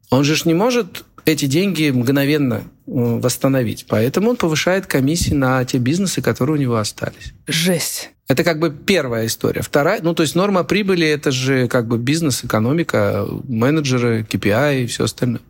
[0.10, 3.86] Он же не может эти деньги мгновенно восстановить.
[3.90, 7.34] Поэтому он повышает комиссии на те бизнесы, которые у него остались.
[7.48, 8.12] Жесть.
[8.28, 9.62] Это как бы первая история.
[9.62, 14.88] Вторая, ну то есть норма прибыли это же как бы бизнес, экономика, менеджеры, KPI и
[14.88, 15.42] все остальное.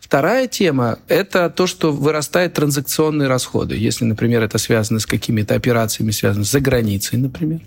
[0.00, 3.76] Вторая тема– это то, что вырастают транзакционные расходы.
[3.76, 7.60] Если, например, это связано с какими-то операциями, связанными за границей, например.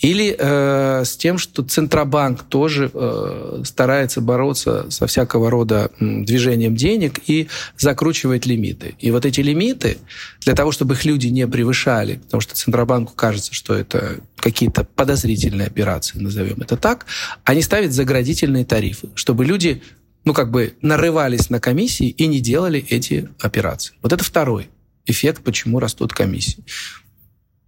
[0.00, 7.20] Или э, с тем, что Центробанк тоже э, старается бороться со всякого рода движением денег
[7.26, 8.94] и закручивает лимиты.
[9.00, 9.98] И вот эти лимиты,
[10.40, 15.66] для того, чтобы их люди не превышали, потому что Центробанку кажется, что это какие-то подозрительные
[15.66, 17.06] операции, назовем это так,
[17.44, 19.82] они ставят заградительные тарифы, чтобы люди
[20.24, 23.94] ну, как бы нарывались на комиссии и не делали эти операции.
[24.02, 24.68] Вот это второй
[25.06, 26.62] эффект, почему растут комиссии.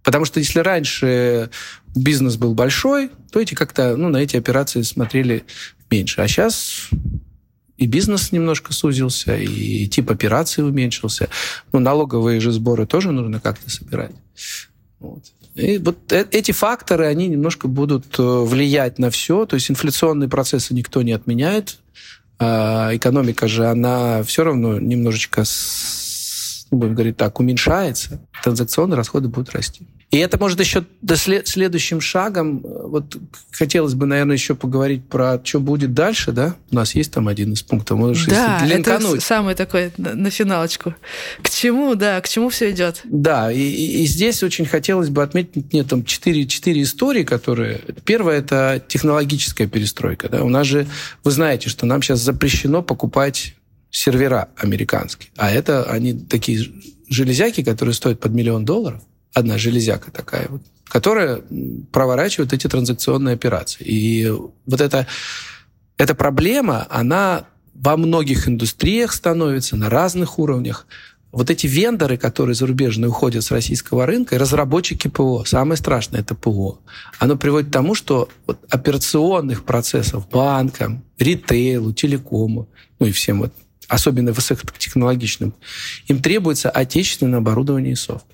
[0.03, 1.49] Потому что если раньше
[1.95, 5.43] бизнес был большой, то эти как-то, ну, на эти операции смотрели
[5.89, 6.21] меньше.
[6.21, 6.89] А сейчас
[7.77, 11.29] и бизнес немножко сузился, и тип операций уменьшился.
[11.73, 14.11] Ну, налоговые же сборы тоже нужно как-то собирать.
[14.99, 15.23] Вот.
[15.55, 19.45] И вот э, эти факторы, они немножко будут э, влиять на все.
[19.45, 21.79] То есть инфляционные процессы никто не отменяет.
[22.39, 25.43] А экономика же, она все равно немножечко
[26.71, 29.87] будем говорить так, уменьшается, транзакционные расходы будут расти.
[30.11, 33.15] И это может еще до след- следующим шагом, э, вот
[33.51, 36.55] хотелось бы, наверное, еще поговорить про что будет дальше, да?
[36.69, 40.95] У нас есть там один из пунктов, можешь да, это самый такой на, на финалочку.
[41.41, 42.99] К чему, да, к чему все идет?
[43.05, 47.79] Да, и, и, и здесь очень хотелось бы отметить, нет, там четыре, четыре истории, которые...
[48.03, 50.43] Первое– это технологическая перестройка, да?
[50.43, 50.87] У нас же,
[51.23, 53.55] вы знаете, что нам сейчас запрещено покупать
[53.91, 55.29] сервера американские.
[55.37, 56.65] А это они такие
[57.09, 59.01] железяки, которые стоят под миллион долларов.
[59.33, 61.41] Одна железяка такая вот, которая
[61.91, 63.83] проворачивает эти транзакционные операции.
[63.83, 65.07] И вот эта,
[65.97, 70.87] эта проблема, она во многих индустриях становится на разных уровнях.
[71.31, 76.35] Вот эти вендоры, которые зарубежные уходят с российского рынка, и разработчики ПО, самое страшное это
[76.35, 76.81] ПО,
[77.19, 82.67] оно приводит к тому, что вот операционных процессов банкам, ритейлу, телекому,
[82.99, 83.53] ну и всем вот
[83.91, 85.53] особенно высокотехнологичным,
[86.07, 88.25] им требуется отечественное оборудование и софт.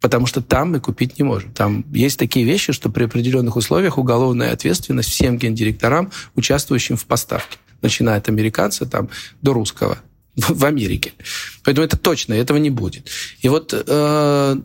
[0.00, 1.52] Потому что там мы купить не можем.
[1.54, 7.56] Там есть такие вещи, что при определенных условиях уголовная ответственность всем гендиректорам, участвующим в поставке,
[7.80, 9.08] начиная от американца там,
[9.40, 9.98] до русского
[10.36, 11.14] в Америке.
[11.64, 13.08] Поэтому это точно, этого не будет.
[13.40, 14.56] И вот э,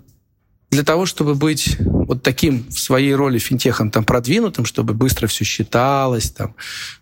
[0.72, 5.44] для того, чтобы быть вот таким в своей роли финтехом там продвинутым, чтобы быстро все
[5.44, 6.56] считалось, там,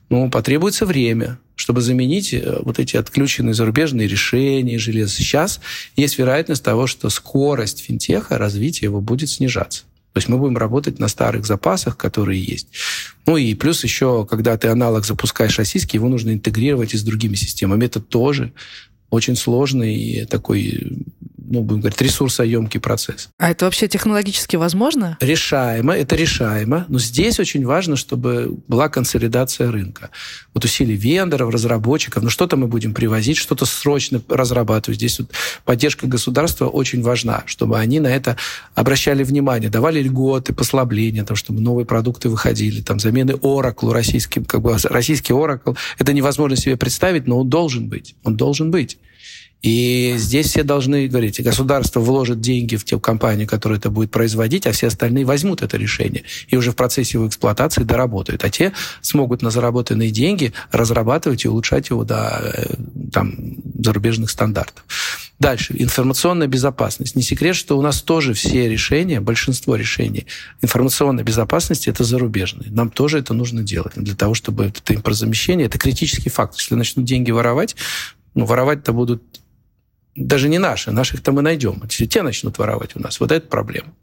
[0.09, 5.13] ну, потребуется время, чтобы заменить э, вот эти отключенные зарубежные решения железа.
[5.13, 5.61] Сейчас
[5.95, 9.83] есть вероятность того, что скорость финтеха, развития его будет снижаться.
[10.13, 12.67] То есть мы будем работать на старых запасах, которые есть.
[13.27, 17.35] Ну и плюс еще, когда ты аналог запускаешь российский, его нужно интегрировать и с другими
[17.35, 17.85] системами.
[17.85, 18.51] Это тоже
[19.11, 21.05] очень сложный такой
[21.49, 23.29] ну, будем говорить, ресурсоемкий процесс.
[23.37, 25.17] А это вообще технологически возможно?
[25.19, 26.85] Решаемо, это решаемо.
[26.87, 30.11] Но здесь очень важно, чтобы была консолидация рынка.
[30.53, 32.23] Вот усилий вендоров, разработчиков.
[32.23, 34.97] Ну, что-то мы будем привозить, что-то срочно разрабатывать.
[34.97, 35.31] Здесь вот
[35.65, 38.37] поддержка государства очень важна, чтобы они на это
[38.75, 44.61] обращали внимание, давали льготы, послабления, там, чтобы новые продукты выходили, там, замены Oracle, российский, как
[44.61, 45.75] бы, российский Oracle.
[45.97, 48.15] Это невозможно себе представить, но он должен быть.
[48.23, 48.99] Он должен быть.
[49.61, 54.65] И здесь все должны говорить, государство вложит деньги в те компании, которые это будет производить,
[54.65, 58.43] а все остальные возьмут это решение и уже в процессе его эксплуатации доработают.
[58.43, 62.75] А те смогут на заработанные деньги разрабатывать и улучшать его до э,
[63.11, 63.35] там,
[63.83, 64.85] зарубежных стандартов.
[65.39, 65.73] Дальше.
[65.77, 67.15] Информационная безопасность.
[67.15, 70.25] Не секрет, что у нас тоже все решения, большинство решений
[70.61, 72.69] информационной безопасности это зарубежные.
[72.71, 76.55] Нам тоже это нужно делать для того, чтобы это импортозамещение, это критический факт.
[76.57, 77.77] Если начнут деньги воровать,
[78.35, 79.38] ну, воровать-то будут
[80.19, 81.81] даже не наши, наших-то мы найдем.
[81.87, 83.93] Те начнут воровать у нас, вот это проблема.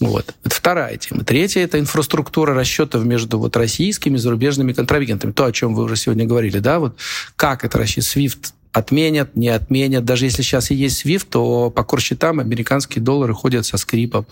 [0.00, 0.34] Вот.
[0.44, 1.24] Это вторая тема.
[1.24, 5.32] Третья– это инфраструктура расчетов между вот российскими и зарубежными контрагентами.
[5.32, 6.96] То, о чем вы уже сегодня говорили, да, вот
[7.34, 10.04] как это расчет SWIFT отменят, не отменят.
[10.04, 14.26] Даже если сейчас и есть SWIFT, то по курсчетам американские доллары ходят со скрипом.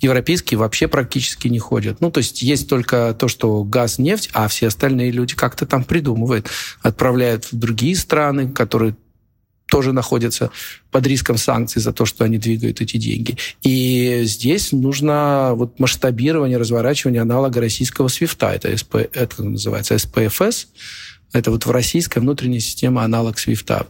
[0.00, 2.00] Европейские вообще практически не ходят.
[2.00, 5.82] Ну, то есть есть только то, что газ, нефть, а все остальные люди как-то там
[5.82, 6.48] придумывают.
[6.80, 8.94] Отправляют в другие страны, которые
[9.70, 10.50] тоже находятся
[10.90, 13.36] под риском санкций за то, что они двигают эти деньги.
[13.62, 18.48] И здесь нужно вот масштабирование, разворачивание аналога российского свифта.
[18.48, 20.68] Это, СП, это как называется, СПФС.
[21.32, 23.86] Это вот в российской внутренней системе аналог свифта,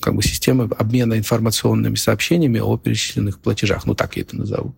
[0.00, 3.84] как бы система обмена информационными сообщениями о перечисленных платежах.
[3.84, 4.74] Ну, так я это назову.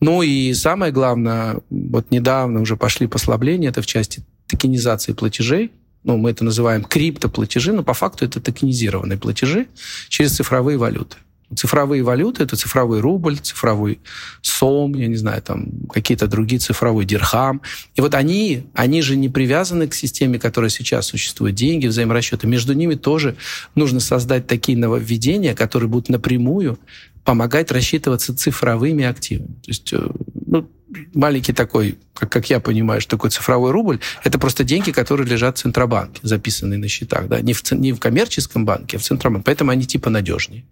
[0.00, 5.72] Ну и самое главное, вот недавно уже пошли послабления, это в части токенизации платежей,
[6.04, 9.66] ну, мы это называем криптоплатежи, но по факту это токенизированные платежи
[10.08, 11.16] через цифровые валюты.
[11.54, 13.98] Цифровые валюты– это цифровой рубль, цифровой
[14.40, 17.60] сом, я не знаю, там какие-то другие цифровой дирхам.
[17.96, 22.46] И вот они, они же не привязаны к системе, которая сейчас существует, деньги, взаиморасчеты.
[22.46, 23.36] Между ними тоже
[23.74, 26.78] нужно создать такие нововведения, которые будут напрямую
[27.24, 29.54] помогать рассчитываться цифровыми активами.
[29.64, 30.08] То есть э,
[30.46, 30.70] ну,
[31.14, 35.60] маленький такой, как, я понимаю, что такой цифровой рубль, это просто деньги, которые лежат в
[35.60, 39.70] Центробанке, записанные на счетах, да, не в, не в коммерческом банке, а в Центробанке, поэтому
[39.70, 40.64] они типа надежнее.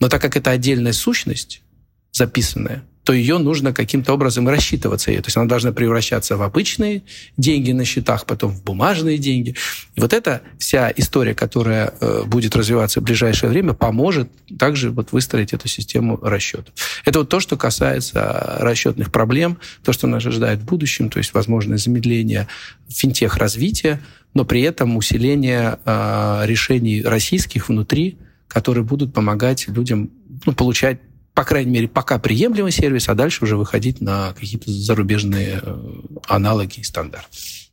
[0.00, 1.62] Но так как это отдельная сущность,
[2.12, 5.12] записанная, то ее нужно каким-то образом рассчитываться.
[5.12, 7.04] То есть она должна превращаться в обычные
[7.36, 9.54] деньги на счетах, потом в бумажные деньги.
[9.94, 14.28] И вот эта вся история, которая э, будет развиваться в ближайшее время, поможет
[14.58, 16.74] также вот выстроить эту систему расчетов.
[17.04, 21.32] Это вот то, что касается расчетных проблем, то, что нас ожидает в будущем, то есть
[21.32, 22.48] возможное замедление
[22.88, 24.02] финтех-развития,
[24.34, 30.10] но при этом усиление э, решений российских внутри, которые будут помогать людям
[30.44, 30.98] ну, получать
[31.36, 35.76] по крайней мере, пока приемлемый сервис, а дальше уже выходить на какие-то зарубежные э,
[36.28, 37.28] аналоги и стандарты.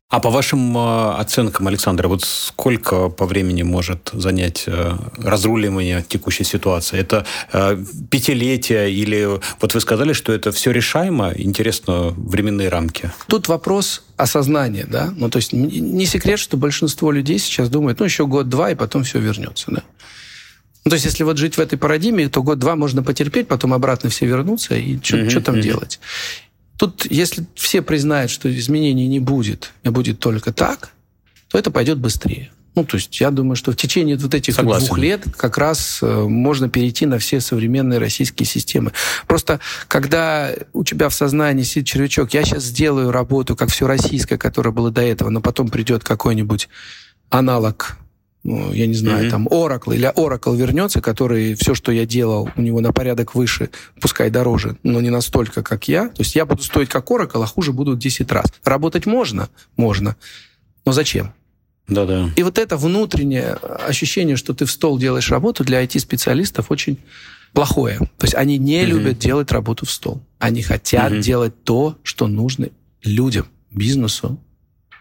[0.09, 6.43] А по вашим э, оценкам, Александр, вот сколько по времени может занять э, разруливание текущей
[6.43, 6.99] ситуации?
[6.99, 7.26] Это
[8.11, 11.32] пятилетие или вот вы сказали, что это все решаемо?
[11.34, 13.11] Интересно временные рамки.
[13.28, 15.14] Тут вопрос осознания, да.
[15.16, 19.05] Ну то есть не секрет, что большинство людей сейчас думает, ну еще год-два и потом
[19.05, 19.84] все вернется, да.
[20.86, 24.10] Ну, то есть, если вот жить в этой парадигме, то год-два можно потерпеть, потом обратно
[24.10, 25.42] все вернуться, и что mm-hmm.
[25.42, 25.62] там mm-hmm.
[25.62, 26.00] делать?
[26.78, 30.90] Тут, если все признают, что изменений не будет, и будет только так,
[31.48, 32.52] то это пойдет быстрее.
[32.76, 34.88] Ну, то есть я думаю, что в течение вот этих Согласен.
[34.88, 38.94] двух лет как раз э, можно перейти на все современные российские системы.
[39.28, 44.40] Просто когда у тебя в сознании сидит червячок, я сейчас сделаю работу, как все российское,
[44.40, 46.68] которое было до этого, но потом придет какой-нибудь
[47.30, 47.98] аналог
[48.44, 49.30] ну, я не знаю, mm-hmm.
[49.30, 53.70] там Oracle или Oracle вернется, который все, что я делал, у него на порядок выше,
[54.02, 56.10] пускай дороже, но не настолько, как я.
[56.10, 58.48] То есть я буду стоить как Oracle, а хуже буду в 10 раз.
[58.66, 59.48] Работать можно?
[59.78, 60.18] Можно.
[60.86, 61.34] Но зачем?
[61.88, 62.32] Да-да.
[62.36, 66.98] И вот это внутреннее ощущение, что ты в стол делаешь работу, для IT-специалистов очень
[67.54, 68.00] плохое.
[68.18, 68.86] То есть они не mm-hmm.
[68.86, 70.22] любят делать работу в стол.
[70.39, 71.22] Они хотят mm-hmm.
[71.22, 72.70] делать то, что нужно
[73.04, 74.38] людям, бизнесу,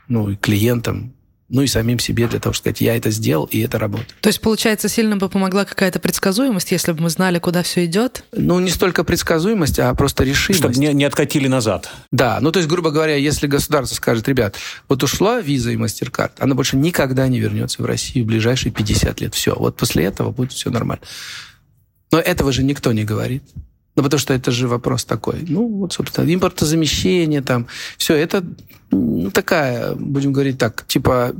[0.06, 1.14] ну и клиентам,
[1.52, 4.14] ну и самим себе для того, чтобы сказать, я это сделал, и это работает.
[4.22, 8.24] То есть, получается, сильно бы помогла какая-то предсказуемость, если бы мы знали, куда все идет?
[8.32, 10.60] Ну, не столько предсказуемость, а просто решимость.
[10.60, 11.90] Чтобы не, не откатили назад.
[12.10, 14.56] Да, ну то есть, грубо говоря, если государство скажет, ребят,
[14.88, 19.20] вот ушла виза и мастер-карт, она больше никогда не вернется в Россию в ближайшие 50
[19.20, 19.34] лет.
[19.34, 21.04] Все, вот после этого будет все нормально.
[22.10, 23.42] Но этого же никто не говорит.
[23.94, 25.44] Ну, потому что это же вопрос такой.
[25.46, 27.66] Ну, вот, собственно, импортозамещение там.
[27.98, 28.42] Все, это
[28.90, 31.34] ну, такая, будем говорить так, типа,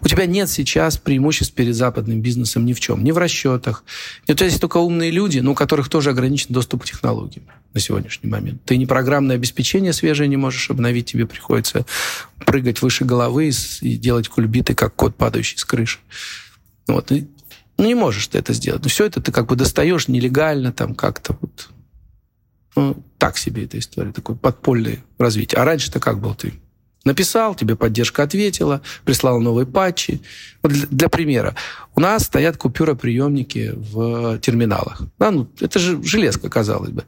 [0.00, 3.04] у тебя нет сейчас преимуществ перед западным бизнесом ни в чем.
[3.04, 3.84] Ни в расчетах.
[4.28, 7.80] У тебя есть только умные люди, но у которых тоже ограничен доступ к технологиям на
[7.80, 8.62] сегодняшний момент.
[8.64, 11.84] Ты не программное обеспечение свежее не можешь обновить, тебе приходится
[12.44, 15.98] прыгать выше головы и делать кульбиты, как кот, падающий с крыши.
[16.86, 17.10] Вот.
[17.10, 17.28] И,
[17.78, 18.82] ну, не можешь ты это сделать.
[18.82, 21.70] Но все это ты как бы достаешь нелегально, там как-то вот
[22.76, 25.60] ну, так себе эта история, такое подпольное развитие.
[25.60, 26.54] А раньше-то как был ты?
[27.04, 30.22] Написал, тебе поддержка ответила, прислал новые патчи.
[30.62, 31.54] Вот для, для примера,
[31.94, 35.02] у нас стоят купюроприемники в терминалах.
[35.18, 37.04] Да, ну, это же железка, казалось бы.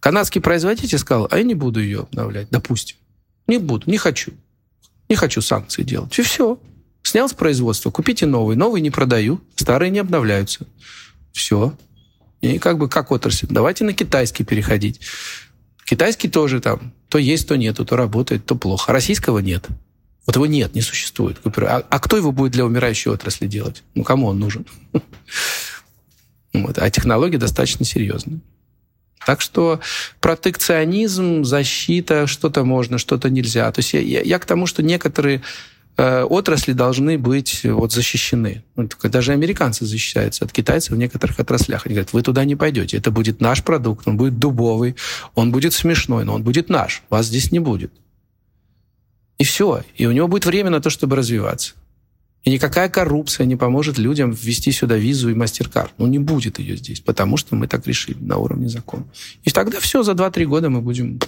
[0.00, 2.96] Канадский производитель сказал, а я не буду ее обновлять, допустим.
[3.46, 4.32] Не буду, не хочу.
[5.08, 6.18] Не хочу санкции делать.
[6.18, 6.58] И все.
[7.02, 8.56] Снял с производства, купите новый.
[8.56, 10.66] Новый не продаю, старые не обновляются.
[11.32, 11.74] Все.
[12.44, 13.46] И как бы как отрасль.
[13.48, 15.00] Давайте на китайский переходить.
[15.84, 18.92] Китайский тоже там то есть, то нету, то работает, то плохо.
[18.92, 19.68] Российского нет.
[20.26, 21.38] Вот его нет, не существует.
[21.58, 23.84] А, а кто его будет для умирающей отрасли делать?
[23.94, 24.66] Ну, кому он нужен?
[26.52, 26.78] Вот.
[26.78, 28.40] А технологии достаточно серьезные.
[29.24, 29.78] Так что
[30.18, 33.70] протекционизм, защита, что-то можно, что-то нельзя.
[33.70, 35.42] То есть я, я, я к тому, что некоторые
[35.96, 38.64] отрасли должны быть вот защищены.
[39.02, 41.86] Даже американцы защищаются от китайцев в некоторых отраслях.
[41.86, 44.96] Они говорят, вы туда не пойдете, это будет наш продукт, он будет дубовый,
[45.34, 47.92] он будет смешной, но он будет наш, вас здесь не будет.
[49.38, 49.82] И все.
[49.96, 51.74] И у него будет время на то, чтобы развиваться.
[52.44, 55.92] И никакая коррупция не поможет людям ввести сюда визу и мастер-карт.
[55.96, 59.04] Ну, не будет ее здесь, потому что мы так решили на уровне закона.
[59.44, 61.20] И тогда все, за 2-3 года мы будем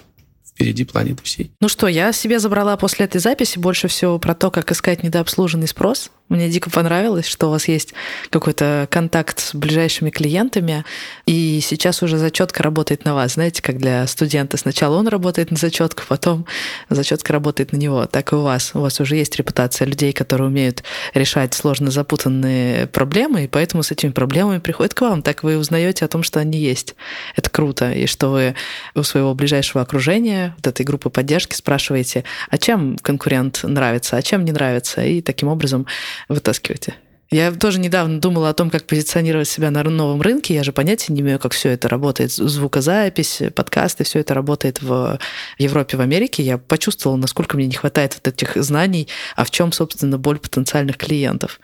[0.57, 1.53] впереди планеты всей.
[1.61, 5.69] Ну что, я себе забрала после этой записи больше всего про то, как искать недообслуженный
[5.69, 6.11] спрос.
[6.29, 7.95] Мне дико понравилось, что у вас есть
[8.31, 10.85] какой-то контакт с ближайшими клиентами,
[11.25, 13.35] и сейчас уже зачетка работает на вас.
[13.35, 16.45] Знаете, как для студента сначала он работает на зачетку, потом
[16.91, 18.07] зачетка работает на него.
[18.07, 18.73] Так и у вас.
[18.75, 20.83] У вас уже есть репутация людей, которые умеют
[21.15, 25.23] решать сложно запутанные проблемы, и поэтому с этими проблемами приходят к вам.
[25.23, 26.97] Так вы узнаете о том, что они есть.
[27.37, 27.93] Это круто.
[27.93, 28.57] И что вы
[28.97, 34.45] у своего ближайшего окружения, вот этой группы поддержки спрашиваете, а чем конкурент нравится, а чем
[34.45, 35.05] не нравится.
[35.05, 35.87] И таким образом
[36.29, 36.95] вытаскиваете.
[37.29, 40.55] Я тоже недавно думала о том, как позиционировать себя на новом рынке.
[40.55, 42.31] Я же понятия не имею, как все это работает.
[42.31, 45.19] Звукозапись, подкасты, все это работает в
[45.59, 46.45] Европе, в Америке.
[46.45, 50.99] Я почувствовала, насколько мне не хватает вот этих знаний, а в чем, собственно, боль потенциальных
[50.99, 51.59] клиентов.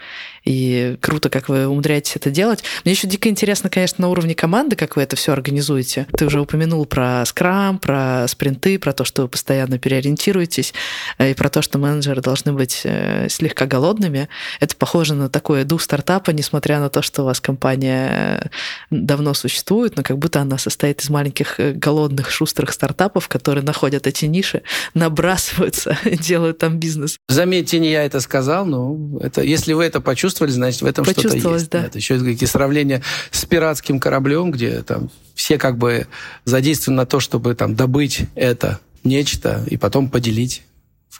[0.44, 2.64] И круто, как вы умудряетесь это делать.
[2.84, 6.06] Мне еще дико интересно, конечно, на уровне команды, как вы это все организуете.
[6.16, 10.74] Ты уже упомянул про скрам, про спринты, про то, что вы постоянно переориентируетесь,
[11.18, 14.28] э, и про то, что менеджеры должны быть э, слегка голодными.
[14.60, 18.48] Это похоже на такой дух стартапа, несмотря на то, что у вас компания э,
[18.90, 24.24] давно существует, но как будто она состоит из маленьких голодных, шустрых стартапов, которые находят эти
[24.24, 24.62] ниши,
[24.94, 27.16] набрасываются, делают там бизнес.
[27.28, 31.04] Заметьте, не я это сказал, но это, если вы это почувствовали, почувствовали, значит, в этом
[31.04, 31.70] что-то есть.
[31.70, 31.84] Да.
[31.84, 36.06] Это еще какие сравнения с пиратским кораблем, где там все как бы
[36.44, 40.62] задействованы на то, чтобы там добыть это нечто и потом поделить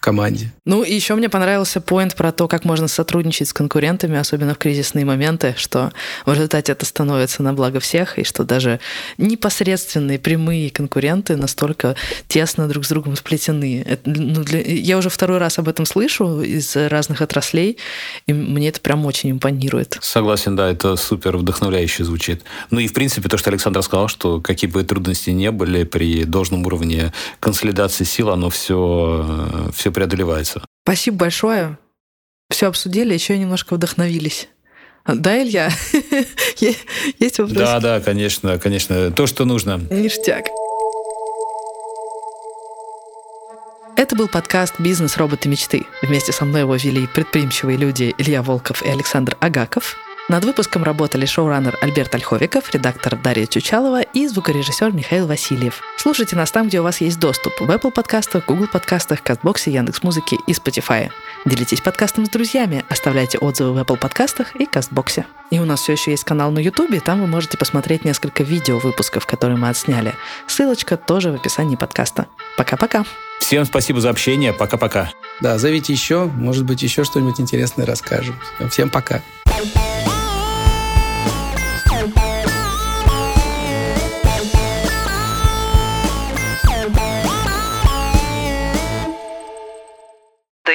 [0.02, 0.52] команде.
[0.66, 4.58] Ну, и еще мне понравился поинт про то, как можно сотрудничать с конкурентами, особенно в
[4.58, 5.92] кризисные моменты, что
[6.26, 8.80] в результате это становится на благо всех, и что даже
[9.16, 11.94] непосредственные прямые конкуренты настолько
[12.26, 13.84] тесно друг с другом сплетены.
[13.86, 14.60] Это, ну, для...
[14.60, 17.78] Я уже второй раз об этом слышу из разных отраслей,
[18.26, 19.98] и мне это прям очень импонирует.
[20.00, 22.42] Согласен, да, это супер вдохновляюще звучит.
[22.70, 26.24] Ну и, в принципе, то, что Александр сказал, что какие бы трудности не были при
[26.24, 30.62] должном уровне консолидации сил, оно все, все преодолевается.
[30.84, 31.78] Спасибо большое.
[32.50, 34.48] Все обсудили, еще немножко вдохновились.
[35.06, 35.70] Да, Илья?
[37.18, 37.56] Есть вопрос?
[37.56, 39.10] Да, да, конечно, конечно.
[39.10, 39.80] То, что нужно.
[39.90, 40.46] Ништяк.
[43.96, 45.16] Это был подкаст «Бизнес.
[45.16, 45.48] Роботы.
[45.48, 45.84] Мечты».
[46.02, 49.96] Вместе со мной его вели предприимчивые люди Илья Волков и Александр Агаков.
[50.28, 55.80] Над выпуском работали шоураннер Альберт Ольховиков, редактор Дарья Чучалова и звукорежиссер Михаил Васильев.
[55.96, 57.60] Слушайте нас там, где у вас есть доступ.
[57.60, 61.10] В Apple подкастах, Google подкастах, Кастбоксе, Яндекс.Музыке и Spotify.
[61.44, 65.26] Делитесь подкастом с друзьями, оставляйте отзывы в Apple подкастах и Кастбоксе.
[65.50, 68.78] И у нас все еще есть канал на YouTube, там вы можете посмотреть несколько видео
[68.78, 70.14] выпусков, которые мы отсняли.
[70.46, 72.26] Ссылочка тоже в описании подкаста.
[72.56, 73.04] Пока-пока.
[73.40, 74.52] Всем спасибо за общение.
[74.52, 75.10] Пока-пока.
[75.40, 78.38] Да, зовите еще, может быть, еще что-нибудь интересное расскажем.
[78.70, 79.20] Всем пока.
[79.44, 80.01] Да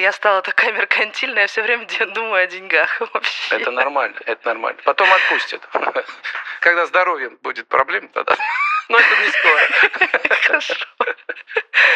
[0.08, 3.55] я стала такая меркантильная, я все время думаю о деньгах вообще.
[3.55, 4.82] Это нормально, это нормально.
[4.86, 5.62] Потом отпустят.
[6.62, 8.36] Когда здоровьем будет проблема, тогда...
[8.89, 10.38] Но это не скоро.
[10.43, 10.76] Хорошо.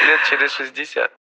[0.07, 1.12] Лет через 60.